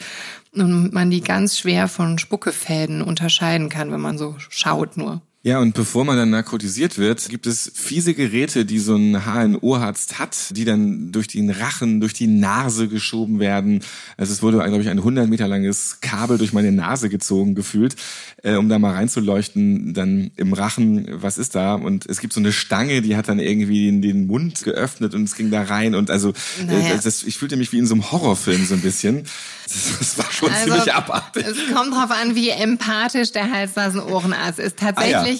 und 0.52 0.92
man 0.92 1.11
die 1.11 1.21
ganz 1.21 1.59
schwer 1.59 1.88
von 1.88 2.18
Spuckefäden 2.18 3.02
unterscheiden 3.02 3.68
kann, 3.68 3.92
wenn 3.92 4.00
man 4.00 4.18
so 4.18 4.37
schaut 4.38 4.97
nur. 4.97 5.23
Ja, 5.47 5.61
und 5.61 5.75
bevor 5.75 6.05
man 6.05 6.17
dann 6.17 6.31
narkotisiert 6.31 6.99
wird, 6.99 7.29
gibt 7.29 7.47
es 7.47 7.71
fiese 7.73 8.15
Geräte, 8.15 8.65
die 8.65 8.81
so 8.81 8.97
ein 8.97 9.25
HNO-Arzt 9.25 10.19
hat, 10.19 10.37
die 10.57 10.65
dann 10.65 11.12
durch 11.12 11.29
den 11.29 11.50
Rachen, 11.50 12.00
durch 12.00 12.15
die 12.15 12.26
Nase 12.26 12.88
geschoben 12.88 13.38
werden. 13.38 13.85
Also 14.17 14.33
es 14.33 14.43
wurde, 14.43 14.59
glaube 14.59 14.83
ich, 14.83 14.88
ein 14.88 14.99
100 14.99 15.29
Meter 15.29 15.47
langes 15.47 15.99
Kabel 16.00 16.37
durch 16.37 16.53
meine 16.53 16.73
Nase 16.73 17.09
gezogen 17.09 17.55
gefühlt, 17.55 17.95
äh, 18.43 18.57
um 18.57 18.69
da 18.69 18.81
mal 18.81 18.95
reinzuleuchten, 18.95 19.95
dann 19.95 20.33
im 20.35 20.53
Rachen, 20.53 21.07
was 21.12 21.38
ist 21.38 21.55
da? 21.55 21.76
Und 21.76 22.07
es 22.07 22.19
gibt 22.19 22.33
so 22.33 22.41
eine 22.41 22.50
Stange, 22.50 23.00
die 23.00 23.15
hat 23.15 23.29
dann 23.29 23.38
irgendwie 23.38 23.87
den, 23.87 24.03
den 24.03 24.26
Mund 24.26 24.65
geöffnet 24.65 25.15
und 25.15 25.23
es 25.23 25.37
ging 25.37 25.53
da 25.53 25.62
rein. 25.62 25.95
Und 25.95 26.11
also 26.11 26.31
äh, 26.59 26.65
naja. 26.65 26.99
das, 27.00 27.23
ich 27.23 27.38
fühlte 27.38 27.55
mich 27.55 27.71
wie 27.71 27.79
in 27.79 27.87
so 27.87 27.95
einem 27.95 28.11
Horrorfilm 28.11 28.67
so 28.67 28.75
ein 28.75 28.81
bisschen. 28.81 29.23
Das, 29.67 29.99
das 29.99 30.19
war 30.19 30.31
schon 30.31 30.50
also, 30.50 30.65
ziemlich 30.65 30.93
abartig. 30.93 31.45
Es 31.47 31.57
kommt 31.73 31.93
drauf 31.93 32.11
an, 32.11 32.35
wie 32.35 32.50
empathisch 32.50 33.33
der 33.33 33.50
Hals-Nasen-Ohrenarzt 33.50 34.59
ist. 34.59 34.79
Tatsächlich 34.79 35.17
ah, 35.17 35.26
ja. 35.29 35.36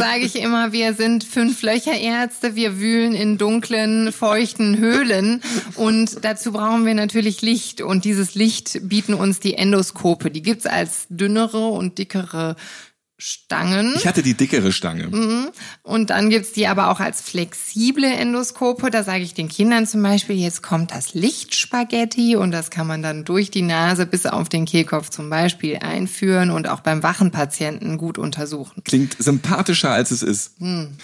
Sage 0.00 0.24
ich 0.24 0.36
immer, 0.36 0.72
wir 0.72 0.94
sind 0.94 1.24
fünf 1.24 1.60
Löcherärzte, 1.60 2.56
wir 2.56 2.80
wühlen 2.80 3.14
in 3.14 3.36
dunklen, 3.36 4.12
feuchten 4.12 4.78
Höhlen 4.78 5.42
und 5.76 6.24
dazu 6.24 6.52
brauchen 6.52 6.86
wir 6.86 6.94
natürlich 6.94 7.42
Licht 7.42 7.82
und 7.82 8.06
dieses 8.06 8.34
Licht 8.34 8.80
bieten 8.88 9.12
uns 9.12 9.40
die 9.40 9.54
Endoskope. 9.54 10.30
Die 10.30 10.40
gibt's 10.40 10.64
als 10.64 11.06
dünnere 11.10 11.66
und 11.66 11.98
dickere 11.98 12.56
Stangen. 13.20 13.92
Ich 13.96 14.06
hatte 14.06 14.22
die 14.22 14.34
dickere 14.34 14.72
Stange. 14.72 15.08
Mhm. 15.08 15.50
Und 15.82 16.10
dann 16.10 16.30
gibt's 16.30 16.52
die 16.52 16.66
aber 16.66 16.90
auch 16.90 17.00
als 17.00 17.20
flexible 17.20 18.04
Endoskope. 18.04 18.90
Da 18.90 19.04
sage 19.04 19.22
ich 19.22 19.34
den 19.34 19.48
Kindern 19.48 19.86
zum 19.86 20.02
Beispiel, 20.02 20.36
jetzt 20.36 20.62
kommt 20.62 20.90
das 20.90 21.14
Lichtspaghetti 21.14 22.36
und 22.36 22.50
das 22.50 22.70
kann 22.70 22.86
man 22.86 23.02
dann 23.02 23.24
durch 23.24 23.50
die 23.50 23.62
Nase 23.62 24.06
bis 24.06 24.26
auf 24.26 24.48
den 24.48 24.64
Kehlkopf 24.64 25.10
zum 25.10 25.28
Beispiel 25.28 25.76
einführen 25.76 26.50
und 26.50 26.68
auch 26.68 26.80
beim 26.80 27.02
wachen 27.02 27.30
Patienten 27.30 27.98
gut 27.98 28.16
untersuchen. 28.16 28.82
Klingt 28.84 29.16
sympathischer, 29.22 29.90
als 29.90 30.10
es 30.10 30.22
ist. 30.22 30.58
Hm. 30.58 30.96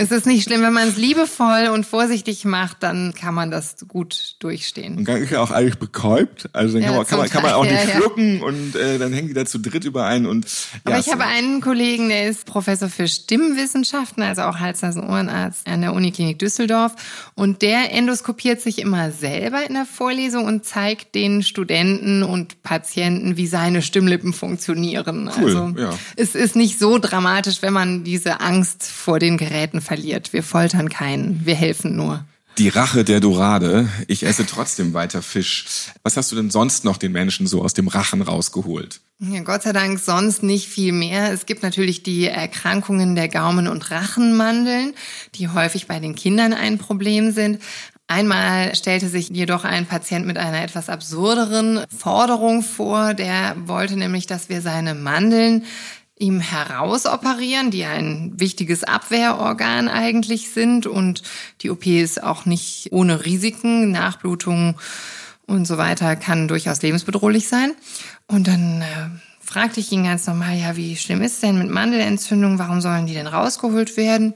Es 0.00 0.10
ist 0.10 0.24
nicht 0.24 0.44
schlimm, 0.44 0.62
wenn 0.62 0.72
man 0.72 0.88
es 0.88 0.96
liebevoll 0.96 1.68
und 1.74 1.84
vorsichtig 1.84 2.46
macht, 2.46 2.82
dann 2.82 3.12
kann 3.12 3.34
man 3.34 3.50
das 3.50 3.76
gut 3.86 4.36
durchstehen. 4.38 4.96
Und 4.96 5.06
dann 5.06 5.18
ist 5.18 5.30
ja 5.30 5.42
auch 5.42 5.50
eigentlich 5.50 5.78
bekäupt. 5.78 6.48
Also 6.54 6.78
dann 6.78 6.84
ja, 6.84 6.88
kann, 6.88 6.96
man, 6.96 7.06
kann, 7.06 7.18
man, 7.18 7.28
kann 7.28 7.42
man 7.42 7.52
auch 7.52 7.64
nicht 7.64 7.86
ja, 7.86 7.96
schlucken 7.96 8.38
ja. 8.38 8.46
und 8.46 8.76
äh, 8.76 8.98
dann 8.98 9.12
hängen 9.12 9.28
die 9.28 9.34
da 9.34 9.44
zu 9.44 9.58
dritt 9.58 9.84
überein. 9.84 10.24
Und, 10.24 10.46
Aber 10.84 10.98
ich 10.98 11.04
so. 11.04 11.12
habe 11.12 11.24
einen 11.24 11.60
Kollegen, 11.60 12.08
der 12.08 12.30
ist 12.30 12.46
Professor 12.46 12.88
für 12.88 13.06
Stimmwissenschaften, 13.08 14.22
also 14.22 14.40
auch 14.40 14.58
Hals-Nasen-Ohrenarzt 14.58 15.66
an 15.66 15.82
der 15.82 15.92
Uniklinik 15.92 16.38
Düsseldorf. 16.38 16.94
Und 17.34 17.60
der 17.60 17.92
endoskopiert 17.92 18.62
sich 18.62 18.78
immer 18.78 19.10
selber 19.10 19.66
in 19.68 19.74
der 19.74 19.84
Vorlesung 19.84 20.46
und 20.46 20.64
zeigt 20.64 21.14
den 21.14 21.42
Studenten 21.42 22.22
und 22.22 22.62
Patienten, 22.62 23.36
wie 23.36 23.46
seine 23.46 23.82
Stimmlippen 23.82 24.32
funktionieren. 24.32 25.30
Cool, 25.38 25.74
also 25.76 25.98
es 26.16 26.34
ist 26.34 26.56
nicht 26.56 26.78
so 26.78 26.96
dramatisch, 26.96 27.60
wenn 27.60 27.74
man 27.74 28.02
diese 28.02 28.40
Angst 28.40 28.84
vor 28.84 29.18
den 29.18 29.36
Geräten 29.36 29.82
verliert. 29.90 30.32
Wir 30.32 30.44
foltern 30.44 30.88
keinen, 30.88 31.44
wir 31.44 31.56
helfen 31.56 31.96
nur. 31.96 32.24
Die 32.58 32.68
Rache 32.68 33.02
der 33.02 33.18
Dorade. 33.18 33.88
Ich 34.06 34.22
esse 34.24 34.46
trotzdem 34.46 34.94
weiter 34.94 35.20
Fisch. 35.20 35.64
Was 36.04 36.16
hast 36.16 36.30
du 36.30 36.36
denn 36.36 36.48
sonst 36.48 36.84
noch 36.84 36.96
den 36.96 37.10
Menschen 37.10 37.48
so 37.48 37.60
aus 37.60 37.74
dem 37.74 37.88
Rachen 37.88 38.22
rausgeholt? 38.22 39.00
Ja, 39.18 39.40
Gott 39.40 39.62
sei 39.62 39.72
Dank 39.72 39.98
sonst 39.98 40.44
nicht 40.44 40.68
viel 40.68 40.92
mehr. 40.92 41.32
Es 41.32 41.44
gibt 41.44 41.64
natürlich 41.64 42.04
die 42.04 42.28
Erkrankungen 42.28 43.16
der 43.16 43.28
Gaumen- 43.28 43.66
und 43.66 43.90
Rachenmandeln, 43.90 44.94
die 45.34 45.48
häufig 45.48 45.88
bei 45.88 45.98
den 45.98 46.14
Kindern 46.14 46.52
ein 46.52 46.78
Problem 46.78 47.32
sind. 47.32 47.60
Einmal 48.06 48.76
stellte 48.76 49.08
sich 49.08 49.28
jedoch 49.28 49.64
ein 49.64 49.86
Patient 49.86 50.24
mit 50.24 50.36
einer 50.36 50.62
etwas 50.62 50.88
absurderen 50.88 51.84
Forderung 51.96 52.62
vor. 52.62 53.14
Der 53.14 53.56
wollte 53.66 53.96
nämlich, 53.96 54.26
dass 54.28 54.48
wir 54.48 54.62
seine 54.62 54.94
Mandeln 54.94 55.64
ihm 56.20 56.40
herausoperieren, 56.40 57.70
die 57.70 57.84
ein 57.84 58.32
wichtiges 58.36 58.84
Abwehrorgan 58.84 59.88
eigentlich 59.88 60.50
sind. 60.50 60.86
Und 60.86 61.22
die 61.62 61.70
OP 61.70 61.86
ist 61.86 62.22
auch 62.22 62.44
nicht 62.44 62.88
ohne 62.92 63.24
Risiken. 63.24 63.90
Nachblutung 63.90 64.76
und 65.46 65.66
so 65.66 65.78
weiter 65.78 66.14
kann 66.16 66.46
durchaus 66.46 66.82
lebensbedrohlich 66.82 67.48
sein. 67.48 67.72
Und 68.28 68.46
dann 68.46 68.82
äh, 68.82 69.08
fragte 69.40 69.80
ich 69.80 69.90
ihn 69.90 70.04
ganz 70.04 70.26
normal, 70.26 70.56
ja, 70.56 70.76
wie 70.76 70.94
schlimm 70.96 71.22
ist 71.22 71.42
denn 71.42 71.58
mit 71.58 71.70
Mandelentzündung? 71.70 72.58
Warum 72.58 72.80
sollen 72.80 73.06
die 73.06 73.14
denn 73.14 73.26
rausgeholt 73.26 73.96
werden? 73.96 74.34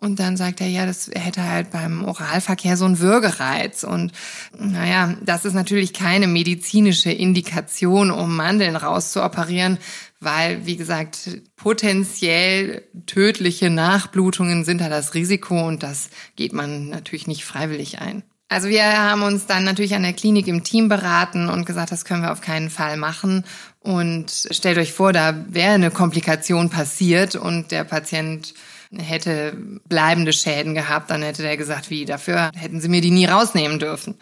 Und 0.00 0.20
dann 0.20 0.36
sagt 0.36 0.60
er, 0.60 0.68
ja, 0.68 0.86
das 0.86 1.10
hätte 1.12 1.42
halt 1.42 1.72
beim 1.72 2.04
Oralverkehr 2.04 2.76
so 2.76 2.84
einen 2.84 3.00
Würgereiz. 3.00 3.82
Und 3.82 4.12
naja, 4.56 5.16
das 5.24 5.44
ist 5.44 5.54
natürlich 5.54 5.92
keine 5.92 6.28
medizinische 6.28 7.10
Indikation, 7.10 8.12
um 8.12 8.36
Mandeln 8.36 8.76
rauszuoperieren, 8.76 9.78
weil, 10.20 10.66
wie 10.66 10.76
gesagt, 10.76 11.40
potenziell 11.56 12.82
tödliche 13.06 13.70
Nachblutungen 13.70 14.64
sind 14.64 14.80
da 14.80 14.88
das 14.88 15.14
Risiko 15.14 15.66
und 15.66 15.82
das 15.82 16.10
geht 16.36 16.52
man 16.52 16.88
natürlich 16.88 17.26
nicht 17.26 17.44
freiwillig 17.44 18.00
ein. 18.00 18.22
Also 18.50 18.68
wir 18.68 18.84
haben 18.84 19.22
uns 19.22 19.44
dann 19.44 19.64
natürlich 19.64 19.94
an 19.94 20.02
der 20.02 20.14
Klinik 20.14 20.48
im 20.48 20.64
Team 20.64 20.88
beraten 20.88 21.50
und 21.50 21.66
gesagt, 21.66 21.92
das 21.92 22.06
können 22.06 22.22
wir 22.22 22.32
auf 22.32 22.40
keinen 22.40 22.70
Fall 22.70 22.96
machen. 22.96 23.44
Und 23.80 24.48
stellt 24.50 24.78
euch 24.78 24.94
vor, 24.94 25.12
da 25.12 25.44
wäre 25.48 25.74
eine 25.74 25.90
Komplikation 25.90 26.70
passiert 26.70 27.36
und 27.36 27.70
der 27.70 27.84
Patient 27.84 28.54
hätte 28.90 29.54
bleibende 29.86 30.32
Schäden 30.32 30.74
gehabt, 30.74 31.10
dann 31.10 31.22
hätte 31.22 31.42
der 31.42 31.58
gesagt, 31.58 31.90
wie, 31.90 32.06
dafür 32.06 32.50
hätten 32.54 32.80
sie 32.80 32.88
mir 32.88 33.02
die 33.02 33.10
nie 33.10 33.26
rausnehmen 33.26 33.78
dürfen. 33.78 34.14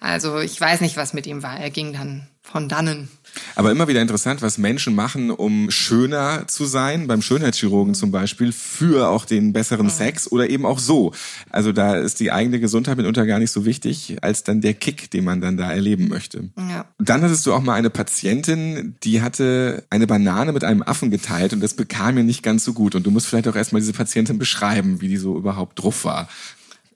Also 0.00 0.38
ich 0.38 0.60
weiß 0.60 0.80
nicht, 0.80 0.96
was 0.96 1.12
mit 1.12 1.26
ihm 1.26 1.42
war. 1.42 1.58
Er 1.58 1.70
ging 1.70 1.92
dann 1.92 2.28
von 2.40 2.68
dannen. 2.68 3.08
Aber 3.54 3.70
immer 3.70 3.88
wieder 3.88 4.00
interessant, 4.00 4.42
was 4.42 4.58
Menschen 4.58 4.94
machen, 4.94 5.30
um 5.30 5.70
schöner 5.70 6.46
zu 6.48 6.64
sein, 6.64 7.06
beim 7.06 7.22
Schönheitschirurgen 7.22 7.94
zum 7.94 8.10
Beispiel, 8.10 8.52
für 8.52 9.08
auch 9.08 9.24
den 9.24 9.52
besseren 9.52 9.90
Sex 9.90 10.30
oder 10.30 10.48
eben 10.48 10.66
auch 10.66 10.78
so. 10.78 11.12
Also 11.50 11.72
da 11.72 11.96
ist 11.96 12.20
die 12.20 12.32
eigene 12.32 12.60
Gesundheit 12.60 12.96
mitunter 12.96 13.26
gar 13.26 13.38
nicht 13.38 13.50
so 13.50 13.64
wichtig, 13.64 14.16
als 14.22 14.44
dann 14.44 14.60
der 14.60 14.74
Kick, 14.74 15.10
den 15.10 15.24
man 15.24 15.40
dann 15.40 15.56
da 15.56 15.70
erleben 15.70 16.08
möchte. 16.08 16.50
Ja. 16.56 16.86
Dann 16.98 17.22
hattest 17.22 17.46
du 17.46 17.52
auch 17.54 17.62
mal 17.62 17.74
eine 17.74 17.90
Patientin, 17.90 18.96
die 19.02 19.22
hatte 19.22 19.84
eine 19.90 20.06
Banane 20.06 20.52
mit 20.52 20.64
einem 20.64 20.82
Affen 20.82 21.10
geteilt 21.10 21.52
und 21.52 21.60
das 21.60 21.74
bekam 21.74 22.14
mir 22.14 22.24
nicht 22.24 22.42
ganz 22.42 22.64
so 22.64 22.72
gut. 22.72 22.94
Und 22.94 23.06
du 23.06 23.10
musst 23.10 23.26
vielleicht 23.26 23.48
auch 23.48 23.56
erstmal 23.56 23.80
diese 23.80 23.92
Patientin 23.92 24.38
beschreiben, 24.38 25.00
wie 25.00 25.08
die 25.08 25.16
so 25.16 25.36
überhaupt 25.36 25.82
drauf 25.82 26.04
war. 26.04 26.28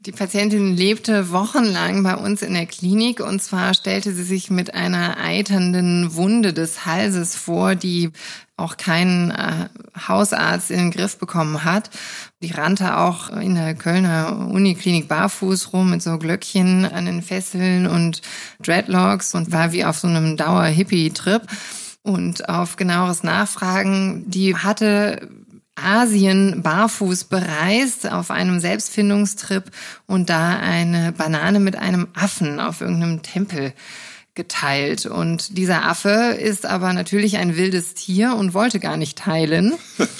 Die 0.06 0.12
Patientin 0.12 0.76
lebte 0.76 1.32
wochenlang 1.32 2.04
bei 2.04 2.14
uns 2.14 2.40
in 2.40 2.54
der 2.54 2.66
Klinik 2.66 3.18
und 3.18 3.42
zwar 3.42 3.74
stellte 3.74 4.12
sie 4.12 4.22
sich 4.22 4.50
mit 4.50 4.72
einer 4.72 5.16
eiternden 5.16 6.14
Wunde 6.14 6.52
des 6.52 6.86
Halses 6.86 7.34
vor, 7.34 7.74
die 7.74 8.12
auch 8.56 8.76
kein 8.76 9.32
äh, 9.32 9.68
Hausarzt 10.06 10.70
in 10.70 10.78
den 10.78 10.90
Griff 10.92 11.18
bekommen 11.18 11.64
hat. 11.64 11.90
Die 12.40 12.52
rannte 12.52 12.98
auch 12.98 13.30
in 13.30 13.56
der 13.56 13.74
Kölner 13.74 14.48
Uniklinik 14.48 15.08
barfuß 15.08 15.72
rum 15.72 15.90
mit 15.90 16.02
so 16.02 16.18
Glöckchen 16.18 16.84
an 16.84 17.06
den 17.06 17.20
Fesseln 17.20 17.88
und 17.88 18.22
Dreadlocks 18.62 19.34
und 19.34 19.50
war 19.50 19.72
wie 19.72 19.84
auf 19.84 19.98
so 19.98 20.06
einem 20.06 20.36
Dauer-Hippie-Trip. 20.36 21.42
Und 22.02 22.48
auf 22.48 22.76
genaueres 22.76 23.24
Nachfragen, 23.24 24.22
die 24.30 24.54
hatte 24.54 25.28
Asien 25.76 26.62
barfuß 26.62 27.24
bereist 27.24 28.10
auf 28.10 28.30
einem 28.30 28.60
Selbstfindungstrip 28.60 29.64
und 30.06 30.30
da 30.30 30.58
eine 30.58 31.12
Banane 31.12 31.60
mit 31.60 31.76
einem 31.76 32.08
Affen 32.14 32.60
auf 32.60 32.80
irgendeinem 32.80 33.22
Tempel 33.22 33.72
geteilt. 34.34 35.06
Und 35.06 35.56
dieser 35.56 35.84
Affe 35.84 36.36
ist 36.38 36.66
aber 36.66 36.92
natürlich 36.92 37.38
ein 37.38 37.56
wildes 37.56 37.94
Tier 37.94 38.34
und 38.34 38.54
wollte 38.54 38.80
gar 38.80 38.96
nicht 38.96 39.18
teilen. 39.18 39.74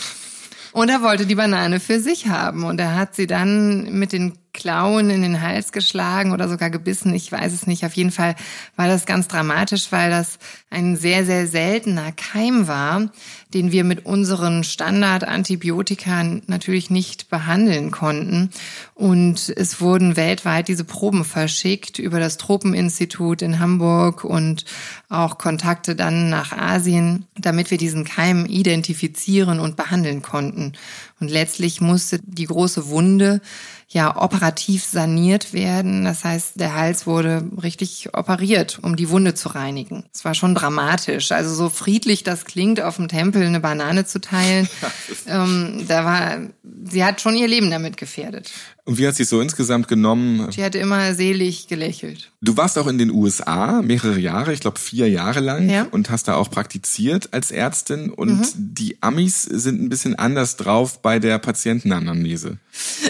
Und 0.73 0.91
er 0.91 1.01
wollte 1.01 1.25
die 1.25 1.37
Banane 1.37 1.81
für 1.81 2.01
sich 2.01 2.29
haben. 2.29 2.63
Und 2.65 2.79
er 2.79 2.97
hat 2.97 3.15
sie 3.15 3.27
dann 3.27 3.99
mit 3.99 4.13
den 4.13 4.37
Klauen 4.57 5.11
in 5.11 5.23
den 5.23 5.43
Hals 5.43 5.71
geschlagen 5.71 6.33
oder 6.33 6.49
sogar 6.49 6.71
gebissen. 6.71 7.15
Ich 7.15 7.31
weiß 7.31 7.53
es 7.53 7.67
nicht. 7.69 7.85
Auf 7.85 7.93
jeden 7.93 8.11
Fall 8.11 8.35
war 8.75 8.89
das 8.89 9.07
ganz 9.07 9.29
dramatisch, 9.29 9.93
weil 9.93 10.11
das 10.11 10.39
ein 10.71 10.97
sehr, 10.97 11.25
sehr 11.25 11.47
seltener 11.47 12.11
Keim 12.11 12.67
war, 12.67 13.11
den 13.55 13.71
wir 13.71 13.85
mit 13.85 14.05
unseren 14.05 14.65
Standardantibiotika 14.65 16.25
natürlich 16.47 16.91
nicht 16.91 17.31
behandeln 17.31 17.91
konnten. 17.91 18.51
Und 18.95 19.53
es 19.57 19.81
wurden 19.81 20.17
weltweit 20.17 20.69
diese 20.69 20.85
Proben 20.85 21.25
verschickt 21.25 21.99
über 21.99 22.19
das 22.19 22.39
Tropeninstitut 22.39 23.43
in 23.43 23.61
Hamburg 23.61 24.25
und 24.25 24.65
auch 25.09 25.39
Kontakte 25.39 25.95
dann 25.95 26.31
nach 26.31 26.53
Asien, 26.53 27.27
damit 27.39 27.71
wir 27.71 27.79
diesen 27.79 28.05
Keim 28.05 28.47
identifizieren 28.47 29.61
und 29.61 29.77
behandeln 29.77 30.23
konnten. 30.23 30.73
Und 31.19 31.31
letztlich 31.31 31.81
musste 31.81 32.21
die 32.23 32.45
große 32.45 32.89
Wunde 32.89 33.41
ja 33.89 34.21
operativ 34.21 34.85
saniert 34.85 35.53
werden. 35.53 36.05
Das 36.05 36.25
heißt, 36.25 36.61
der 36.61 36.75
Hals 36.75 37.07
wurde 37.07 37.49
richtig 37.63 38.15
operiert, 38.15 38.81
um 38.83 38.97
die 38.97 39.09
Wunde 39.09 39.35
zu 39.35 39.49
reinigen. 39.49 40.05
Es 40.13 40.25
war 40.25 40.35
schon 40.35 40.55
dramatisch. 40.55 41.33
Also 41.33 41.55
so 41.55 41.71
friedlich 41.71 42.23
das 42.23 42.45
klingt, 42.45 42.81
auf 42.81 42.97
dem 42.97 43.09
Tempel 43.09 43.43
eine 43.47 43.61
Banane 43.61 44.05
zu 44.05 44.21
teilen, 44.21 44.69
ähm, 45.27 45.87
da 45.89 46.05
war, 46.05 46.39
sie 46.85 47.05
hat 47.05 47.21
schon 47.21 47.37
ihr 47.37 47.49
Leben 47.49 47.71
damit 47.71 47.97
gefährdet. 47.97 48.51
Und 48.87 48.99
wie 48.99 49.07
hat 49.09 49.17
sie 49.17 49.25
so 49.25 49.41
insgesamt 49.41 49.89
genommen? 49.89 50.51
Sie 50.53 50.63
hatte 50.63 50.79
immer 50.79 51.13
selig 51.13 51.67
gelächelt. 51.67 52.31
Du 52.41 52.57
warst 52.57 52.79
auch 52.79 52.87
in 52.87 52.99
den 52.99 53.11
USA 53.11 53.83
mehrere 53.83 54.19
Jahre, 54.19 54.53
ich 54.53 54.61
glaube 54.61 54.79
vier 54.79 55.11
Jahre 55.11 55.41
lang, 55.41 55.69
ja. 55.69 55.89
und 55.91 56.09
hast 56.09 56.29
da 56.29 56.37
auch 56.37 56.51
praktiziert 56.53 57.35
als 57.35 57.51
Ärztin. 57.51 58.11
Und 58.11 58.39
mhm. 58.39 58.47
die 58.57 59.03
Amis 59.03 59.43
sind 59.43 59.83
ein 59.83 59.89
bisschen 59.89 60.15
anders 60.15 60.57
drauf 60.57 61.03
bei 61.03 61.19
der 61.19 61.39
Patientenanamnese. 61.39 62.59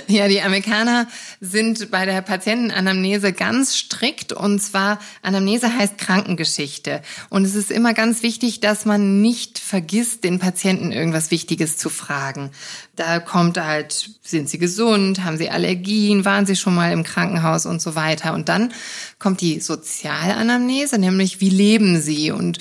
Ja, 0.09 0.29
die 0.29 0.41
Amerikaner 0.41 1.09
sind 1.41 1.91
bei 1.91 2.07
der 2.07 2.23
Patientenanamnese 2.23 3.33
ganz 3.33 3.77
strikt. 3.77 4.33
Und 4.33 4.63
zwar, 4.63 5.01
Anamnese 5.23 5.77
heißt 5.77 5.99
Krankengeschichte. 5.99 7.03
Und 7.29 7.45
es 7.45 7.55
ist 7.55 7.71
immer 7.71 7.93
ganz 7.93 8.23
wichtig, 8.23 8.61
dass 8.61 8.85
man 8.85 9.21
nicht 9.21 9.59
vergisst, 9.59 10.25
den 10.25 10.39
Patienten 10.39 10.93
irgendwas 10.93 11.31
Wichtiges 11.31 11.77
zu 11.77 11.91
fragen. 11.91 12.51
Da 12.97 13.21
kommt 13.21 13.59
halt, 13.59 14.11
sind 14.23 14.49
sie 14.49 14.59
gesund, 14.59 15.23
haben 15.23 15.37
sie 15.37 15.51
Allergien, 15.51 16.25
waren 16.25 16.47
sie 16.47 16.57
schon 16.57 16.75
mal 16.75 16.93
im 16.93 17.05
Krankenhaus 17.05 17.67
und 17.67 17.83
so 17.83 17.95
weiter. 17.95 18.33
Und 18.33 18.49
dann 18.49 18.73
kommt 19.19 19.43
die 19.43 19.61
Sozialanamnese, 19.61 20.99
nämlich 20.99 21.41
wie 21.41 21.51
leben 21.51 22.01
sie 22.01 22.31
und 22.31 22.59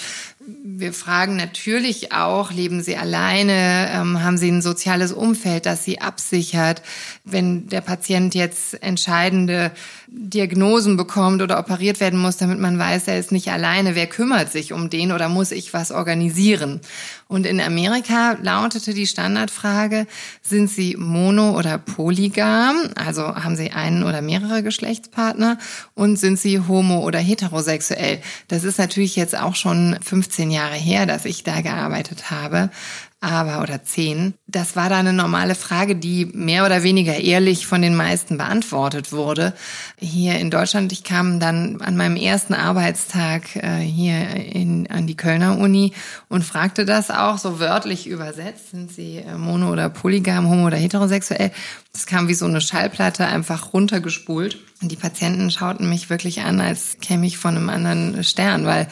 wir 0.48 0.94
fragen 0.94 1.36
natürlich 1.38 2.12
auch, 2.12 2.52
leben 2.52 2.84
Sie 2.84 2.98
alleine? 2.98 3.90
Ähm, 3.92 4.24
haben 4.24 4.38
Sie 4.38 4.50
ein 4.50 4.62
soziales 4.62 5.12
Umfeld, 5.12 5.66
das 5.66 5.84
Sie 5.84 6.02
absichert? 6.02 6.82
Wenn 7.24 7.68
der 7.68 7.82
Patient 7.82 8.36
jetzt 8.36 8.82
entscheidende 8.84 9.72
Diagnosen 10.08 10.98
bekommt 10.98 11.42
oder 11.42 11.58
operiert 11.58 12.00
werden 12.00 12.20
muss, 12.20 12.38
damit 12.38 12.60
man 12.60 12.78
weiß, 12.78 13.08
er 13.08 13.20
ist 13.20 13.32
nicht 13.32 13.52
alleine, 13.52 13.96
wer 13.96 14.08
kümmert 14.08 14.52
sich 14.52 14.72
um 14.72 14.90
den 14.90 15.12
oder 15.12 15.30
muss 15.30 15.52
ich 15.52 15.74
was 15.74 15.92
organisieren? 15.92 16.80
Und 17.28 17.48
in 17.48 17.60
Amerika 17.60 18.38
lautete 18.42 18.94
die 18.94 19.08
Standardfrage, 19.08 20.06
sind 20.44 20.70
Sie 20.70 20.96
mono- 20.96 21.58
oder 21.58 21.80
polygam? 21.80 22.75
Also 22.94 23.24
haben 23.24 23.56
Sie 23.56 23.72
einen 23.72 24.04
oder 24.04 24.22
mehrere 24.22 24.62
Geschlechtspartner? 24.62 25.58
Und 25.96 26.20
sind 26.20 26.40
Sie 26.40 26.60
homo- 26.60 27.04
oder 27.04 27.18
heterosexuell? 27.18 28.22
Das 28.48 28.64
ist 28.64 28.78
natürlich 28.78 29.16
jetzt 29.16 29.36
auch 29.36 29.56
schon 29.56 29.98
15 30.36 30.51
Jahre 30.51 30.75
her, 30.75 31.06
dass 31.06 31.24
ich 31.24 31.44
da 31.44 31.62
gearbeitet 31.62 32.30
habe 32.30 32.70
aber 33.25 33.63
oder 33.63 33.84
zehn. 33.84 34.36
Das 34.46 34.75
war 34.75 34.89
da 34.89 35.00
eine 35.00 35.12
normale 35.12 35.56
Frage, 35.56 35.96
die 35.96 36.25
mehr 36.25 36.63
oder 36.63 36.84
weniger 36.84 37.15
ehrlich 37.15 37.65
von 37.65 37.82
den 37.82 37.96
meisten 37.96 38.38
beantwortet 38.38 39.12
wurde. 39.12 39.54
Hier 39.98 40.38
in 40.38 40.51
Deutschland, 40.51 40.92
ich 40.92 41.04
kam 41.04 41.39
dann 41.39 41.82
an 41.82 41.98
meinem 41.98 42.18
ersten 42.18 42.54
Arbeitstag 42.54 43.56
äh, 43.56 43.80
hier 43.80 44.30
in, 44.30 44.88
an 44.92 45.08
die 45.08 45.18
Kölner 45.18 45.58
Uni 45.58 45.94
und 46.30 46.44
fragte 46.44 46.86
das 46.86 47.10
auch 47.10 47.39
so 47.39 47.60
wörtlich 47.60 48.06
übersetzt. 48.06 48.70
Sind 48.70 48.92
Sie 48.92 49.18
äh, 49.18 49.38
mono- 49.38 49.72
oder 49.72 49.89
polygam, 49.89 50.48
homo- 50.48 50.68
oder 50.68 50.77
heterosexuell? 50.77 51.51
Das 51.94 52.06
kam 52.06 52.27
wie 52.27 52.36
so 52.36 52.46
eine 52.46 52.62
Schallplatte 52.62 53.25
einfach 53.25 53.74
runtergespult. 53.74 54.60
Und 54.84 54.92
die 54.92 54.98
Patienten 54.98 55.50
schauten 55.50 55.89
mich 55.89 56.12
wirklich 56.12 56.42
an, 56.42 56.62
als 56.62 56.98
käme 57.01 57.25
ich 57.25 57.39
von 57.39 57.56
einem 57.56 57.70
anderen 57.70 58.24
Stern, 58.24 58.65
weil 58.65 58.88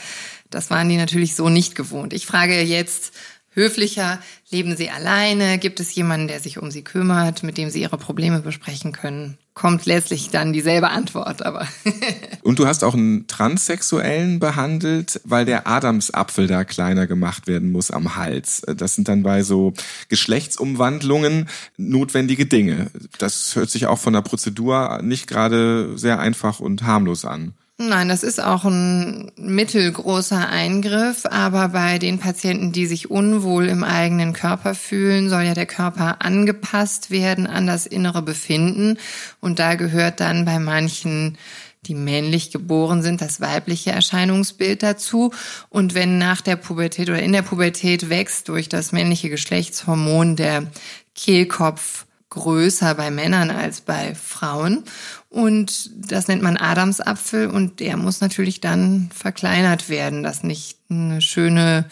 das 0.54 0.70
waren 0.70 0.90
die 0.90 0.98
natürlich 0.98 1.36
so 1.36 1.50
nicht 1.50 1.76
gewohnt. 1.76 2.14
Ich 2.14 2.26
frage 2.26 2.62
jetzt, 2.62 3.14
höflicher? 3.56 4.20
Leben 4.50 4.76
Sie 4.76 4.90
alleine? 4.90 5.58
Gibt 5.58 5.80
es 5.80 5.96
jemanden, 5.96 6.28
der 6.28 6.40
sich 6.40 6.60
um 6.60 6.70
Sie 6.70 6.84
kümmert, 6.84 7.44
mit 7.44 7.58
dem 7.58 7.70
Sie 7.70 7.82
Ihre 7.82 7.98
Probleme 7.98 8.40
besprechen 8.40 8.92
können? 8.92 9.38
Kommt 9.56 9.86
letztlich 9.86 10.30
dann 10.30 10.54
dieselbe 10.54 10.90
Antwort, 10.90 11.46
aber. 11.46 11.68
Und 12.44 12.60
du 12.60 12.68
hast 12.68 12.84
auch 12.84 12.96
einen 12.96 13.28
Transsexuellen 13.28 14.39
behandelt, 14.39 15.22
weil 15.24 15.46
der 15.46 15.68
Adamsapfel 15.68 16.48
da 16.48 16.63
kleiner 16.63 17.06
gemacht 17.06 17.48
werden 17.48 17.72
muss 17.72 17.92
am 17.92 18.16
Hals. 18.16 18.63
Das 18.76 18.96
sind 18.96 19.08
dann 19.08 19.24
bei 19.24 19.44
so 19.44 19.74
Geschlechtsumwandlungen 20.10 21.50
notwendige 21.78 22.48
Dinge. 22.48 22.89
Das 23.20 23.56
hört 23.56 23.70
sich 23.70 23.86
auch 23.86 24.00
von 24.00 24.13
der 24.13 24.22
Prozedur 24.22 25.02
nicht 25.04 25.28
gerade 25.28 25.98
sehr 25.98 26.20
einfach 26.20 26.60
und 26.60 26.84
harmlos 26.84 27.26
an. 27.26 27.54
Nein, 27.89 28.08
das 28.08 28.24
ist 28.24 28.41
auch 28.41 28.63
ein 28.63 29.32
mittelgroßer 29.36 30.48
Eingriff, 30.48 31.26
aber 31.26 31.69
bei 31.69 32.00
den 32.00 32.17
Patienten, 32.17 32.72
die 32.72 32.86
sich 32.86 33.12
unwohl 33.12 33.67
im 33.67 33.84
eigenen 33.84 34.34
Körper 34.34 34.74
fühlen, 34.74 35.30
soll 35.30 35.43
ja 35.43 35.54
der 35.54 35.65
Körper 35.65 36.17
angepasst 36.19 37.12
werden 37.12 37.46
an 37.46 37.67
das 37.67 37.86
innere 37.86 38.22
Befinden. 38.22 38.98
Und 39.41 39.60
da 39.60 39.76
gehört 39.76 40.19
dann 40.19 40.46
bei 40.46 40.60
manchen 40.60 41.38
die 41.86 41.96
männlich 41.96 42.52
geboren 42.52 43.02
sind, 43.02 43.22
das 43.22 43.41
weibliche 43.41 43.91
Erscheinungsbild 43.91 44.84
dazu. 44.84 45.34
Und 45.69 45.93
wenn 45.93 46.17
nach 46.17 46.39
der 46.39 46.56
Pubertät 46.56 47.10
oder 47.10 47.22
in 47.22 47.34
der 47.34 47.41
Pubertät 47.41 48.10
wächst 48.10 48.48
durch 48.48 48.69
das 48.69 48.93
männliche 48.93 49.30
Geschlechtshormon 49.30 50.38
der 50.38 50.67
Kehlkopf 51.13 52.06
größer 52.34 52.96
bei 52.96 53.12
Männern 53.12 53.52
als 53.52 53.82
bei 53.82 54.15
Frauen. 54.15 54.84
Und 55.30 55.91
das 55.96 56.28
nennt 56.28 56.41
man 56.41 56.58
Adamsapfel 56.58 57.48
und 57.48 57.80
der 57.80 57.96
muss 57.98 58.22
natürlich 58.22 58.60
dann 58.60 59.10
verkleinert 59.13 59.88
werden, 59.89 60.24
dass 60.24 60.43
nicht 60.43 60.78
eine 60.89 61.22
schöne 61.22 61.86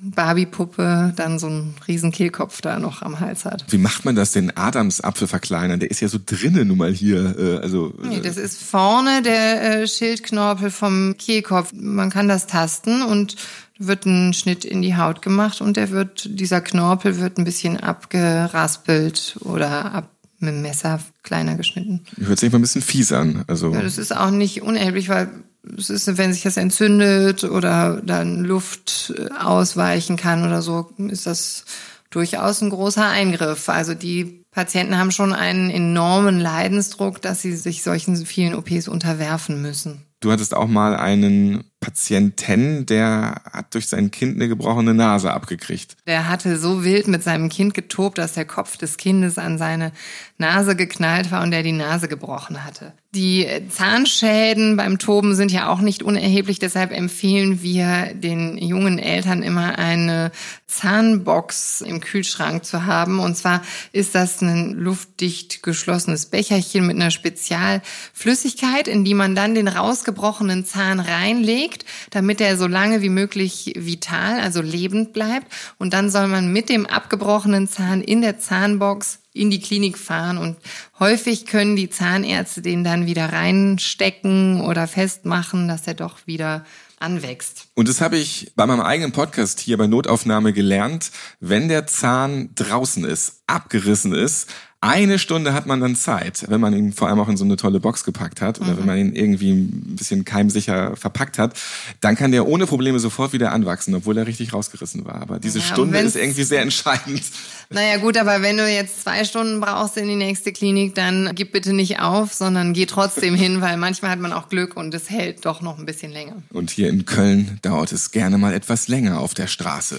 Barbie-Puppe 0.00 1.12
dann 1.16 1.38
so 1.38 1.48
einen 1.48 1.74
riesen 1.88 2.12
Kehlkopf 2.12 2.60
da 2.60 2.78
noch 2.78 3.02
am 3.02 3.18
Hals 3.18 3.44
hat. 3.44 3.64
Wie 3.70 3.78
macht 3.78 4.04
man 4.04 4.14
das, 4.14 4.30
den 4.30 4.56
Adamsapfel 4.56 5.26
verkleinern? 5.26 5.80
Der 5.80 5.90
ist 5.90 6.00
ja 6.00 6.08
so 6.08 6.18
drinnen 6.24 6.68
nun 6.68 6.78
mal 6.78 6.92
hier. 6.92 7.36
Äh, 7.36 7.58
also, 7.58 7.92
nee, 8.02 8.20
das 8.20 8.36
ist 8.36 8.62
vorne 8.62 9.22
der 9.22 9.82
äh, 9.82 9.88
Schildknorpel 9.88 10.70
vom 10.70 11.16
Kehlkopf. 11.18 11.72
Man 11.72 12.10
kann 12.10 12.28
das 12.28 12.46
tasten 12.46 13.02
und 13.02 13.34
wird 13.78 14.06
ein 14.06 14.34
Schnitt 14.34 14.64
in 14.64 14.82
die 14.82 14.96
Haut 14.96 15.22
gemacht 15.22 15.60
und 15.60 15.76
der 15.76 15.90
wird, 15.90 16.28
dieser 16.28 16.60
Knorpel 16.60 17.18
wird 17.18 17.38
ein 17.38 17.44
bisschen 17.44 17.78
abgeraspelt 17.78 19.38
oder 19.40 19.92
ab 19.94 20.10
mit 20.40 20.54
dem 20.54 20.62
Messer 20.62 21.00
kleiner 21.22 21.56
geschnitten. 21.56 22.04
Hört 22.16 22.38
sich 22.38 22.52
mal 22.52 22.58
ein 22.58 22.62
bisschen 22.62 22.82
fies 22.82 23.12
an. 23.12 23.44
Also 23.48 23.72
ja, 23.72 23.82
das 23.82 23.98
ist 23.98 24.16
auch 24.16 24.30
nicht 24.30 24.62
unerheblich, 24.62 25.08
weil 25.08 25.28
es 25.76 25.90
ist, 25.90 26.16
wenn 26.16 26.32
sich 26.32 26.42
das 26.42 26.56
entzündet 26.56 27.44
oder 27.44 28.00
dann 28.04 28.44
Luft 28.44 29.14
ausweichen 29.38 30.16
kann 30.16 30.44
oder 30.44 30.62
so, 30.62 30.90
ist 31.08 31.26
das 31.26 31.64
durchaus 32.10 32.62
ein 32.62 32.70
großer 32.70 33.06
Eingriff. 33.06 33.68
Also 33.68 33.94
die 33.94 34.44
Patienten 34.50 34.96
haben 34.96 35.10
schon 35.10 35.32
einen 35.32 35.70
enormen 35.70 36.40
Leidensdruck, 36.40 37.20
dass 37.20 37.42
sie 37.42 37.54
sich 37.54 37.82
solchen 37.82 38.16
vielen 38.24 38.54
OPs 38.54 38.88
unterwerfen 38.88 39.60
müssen. 39.60 40.04
Du 40.20 40.32
hattest 40.32 40.54
auch 40.54 40.66
mal 40.66 40.96
einen 40.96 41.64
Patienten, 41.80 42.86
der 42.86 43.40
hat 43.52 43.72
durch 43.74 43.88
sein 43.88 44.10
Kind 44.10 44.34
eine 44.34 44.48
gebrochene 44.48 44.92
Nase 44.92 45.32
abgekriegt. 45.32 45.96
Der 46.08 46.28
hatte 46.28 46.58
so 46.58 46.82
wild 46.82 47.06
mit 47.06 47.22
seinem 47.22 47.48
Kind 47.48 47.72
getobt, 47.72 48.18
dass 48.18 48.32
der 48.32 48.44
Kopf 48.44 48.76
des 48.76 48.96
Kindes 48.96 49.38
an 49.38 49.58
seine 49.58 49.92
Nase 50.36 50.74
geknallt 50.74 51.30
war 51.30 51.42
und 51.44 51.52
er 51.52 51.62
die 51.62 51.72
Nase 51.72 52.08
gebrochen 52.08 52.64
hatte. 52.64 52.94
Die 53.18 53.48
Zahnschäden 53.68 54.76
beim 54.76 55.00
Toben 55.00 55.34
sind 55.34 55.50
ja 55.50 55.70
auch 55.70 55.80
nicht 55.80 56.04
unerheblich, 56.04 56.60
deshalb 56.60 56.92
empfehlen 56.92 57.62
wir 57.62 58.14
den 58.14 58.56
jungen 58.58 59.00
Eltern 59.00 59.42
immer 59.42 59.76
eine 59.76 60.30
Zahnbox 60.68 61.80
im 61.80 61.98
Kühlschrank 61.98 62.64
zu 62.64 62.86
haben. 62.86 63.18
Und 63.18 63.36
zwar 63.36 63.62
ist 63.90 64.14
das 64.14 64.40
ein 64.40 64.74
luftdicht 64.74 65.64
geschlossenes 65.64 66.26
Becherchen 66.26 66.86
mit 66.86 66.94
einer 66.94 67.10
Spezialflüssigkeit, 67.10 68.86
in 68.86 69.04
die 69.04 69.14
man 69.14 69.34
dann 69.34 69.56
den 69.56 69.66
rausgebrochenen 69.66 70.64
Zahn 70.64 71.00
reinlegt, 71.00 71.86
damit 72.10 72.40
er 72.40 72.56
so 72.56 72.68
lange 72.68 73.02
wie 73.02 73.08
möglich 73.08 73.72
vital, 73.76 74.38
also 74.38 74.62
lebend 74.62 75.12
bleibt. 75.12 75.52
Und 75.76 75.92
dann 75.92 76.08
soll 76.08 76.28
man 76.28 76.52
mit 76.52 76.68
dem 76.68 76.86
abgebrochenen 76.86 77.66
Zahn 77.66 78.00
in 78.00 78.20
der 78.20 78.38
Zahnbox 78.38 79.18
in 79.38 79.50
die 79.50 79.60
Klinik 79.60 79.96
fahren 79.96 80.38
und 80.38 80.56
häufig 80.98 81.46
können 81.46 81.76
die 81.76 81.90
Zahnärzte 81.90 82.62
den 82.62 82.84
dann 82.84 83.06
wieder 83.06 83.32
reinstecken 83.32 84.60
oder 84.60 84.86
festmachen, 84.86 85.68
dass 85.68 85.86
er 85.86 85.94
doch 85.94 86.26
wieder 86.26 86.64
anwächst. 87.00 87.68
Und 87.74 87.88
das 87.88 88.00
habe 88.00 88.16
ich 88.16 88.52
bei 88.56 88.66
meinem 88.66 88.80
eigenen 88.80 89.12
Podcast 89.12 89.60
hier 89.60 89.78
bei 89.78 89.86
Notaufnahme 89.86 90.52
gelernt. 90.52 91.10
Wenn 91.40 91.68
der 91.68 91.86
Zahn 91.86 92.50
draußen 92.54 93.04
ist, 93.04 93.42
abgerissen 93.46 94.12
ist. 94.12 94.48
Eine 94.80 95.18
Stunde 95.18 95.54
hat 95.54 95.66
man 95.66 95.80
dann 95.80 95.96
Zeit, 95.96 96.44
wenn 96.48 96.60
man 96.60 96.72
ihn 96.72 96.92
vor 96.92 97.08
allem 97.08 97.18
auch 97.18 97.28
in 97.28 97.36
so 97.36 97.44
eine 97.44 97.56
tolle 97.56 97.80
Box 97.80 98.04
gepackt 98.04 98.40
hat 98.40 98.60
oder 98.60 98.74
mhm. 98.74 98.78
wenn 98.78 98.86
man 98.86 98.98
ihn 98.98 99.12
irgendwie 99.12 99.50
ein 99.50 99.96
bisschen 99.96 100.24
keimsicher 100.24 100.94
verpackt 100.94 101.36
hat, 101.36 101.58
dann 102.00 102.14
kann 102.14 102.30
der 102.30 102.46
ohne 102.46 102.64
Probleme 102.66 103.00
sofort 103.00 103.32
wieder 103.32 103.50
anwachsen, 103.50 103.92
obwohl 103.96 104.16
er 104.18 104.28
richtig 104.28 104.52
rausgerissen 104.52 105.04
war. 105.04 105.20
Aber 105.20 105.40
diese 105.40 105.58
ja, 105.58 105.64
Stunde 105.64 105.98
ist 105.98 106.14
irgendwie 106.14 106.44
sehr 106.44 106.62
entscheidend. 106.62 107.22
Naja 107.70 107.96
gut, 107.96 108.16
aber 108.16 108.40
wenn 108.40 108.56
du 108.56 108.66
jetzt 108.66 109.02
zwei 109.02 109.24
Stunden 109.24 109.60
brauchst 109.60 109.96
in 109.96 110.08
die 110.08 110.16
nächste 110.16 110.52
Klinik, 110.52 110.94
dann 110.94 111.32
gib 111.34 111.52
bitte 111.52 111.72
nicht 111.72 111.98
auf, 111.98 112.32
sondern 112.32 112.72
geh 112.72 112.86
trotzdem 112.86 113.34
hin, 113.34 113.60
weil 113.60 113.76
manchmal 113.76 114.12
hat 114.12 114.20
man 114.20 114.32
auch 114.32 114.48
Glück 114.48 114.76
und 114.76 114.94
es 114.94 115.10
hält 115.10 115.44
doch 115.44 115.60
noch 115.60 115.78
ein 115.78 115.86
bisschen 115.86 116.12
länger. 116.12 116.36
Und 116.50 116.70
hier 116.70 116.88
in 116.88 117.04
Köln 117.04 117.58
dauert 117.62 117.90
es 117.90 118.12
gerne 118.12 118.38
mal 118.38 118.54
etwas 118.54 118.86
länger 118.86 119.20
auf 119.20 119.34
der 119.34 119.48
Straße. 119.48 119.98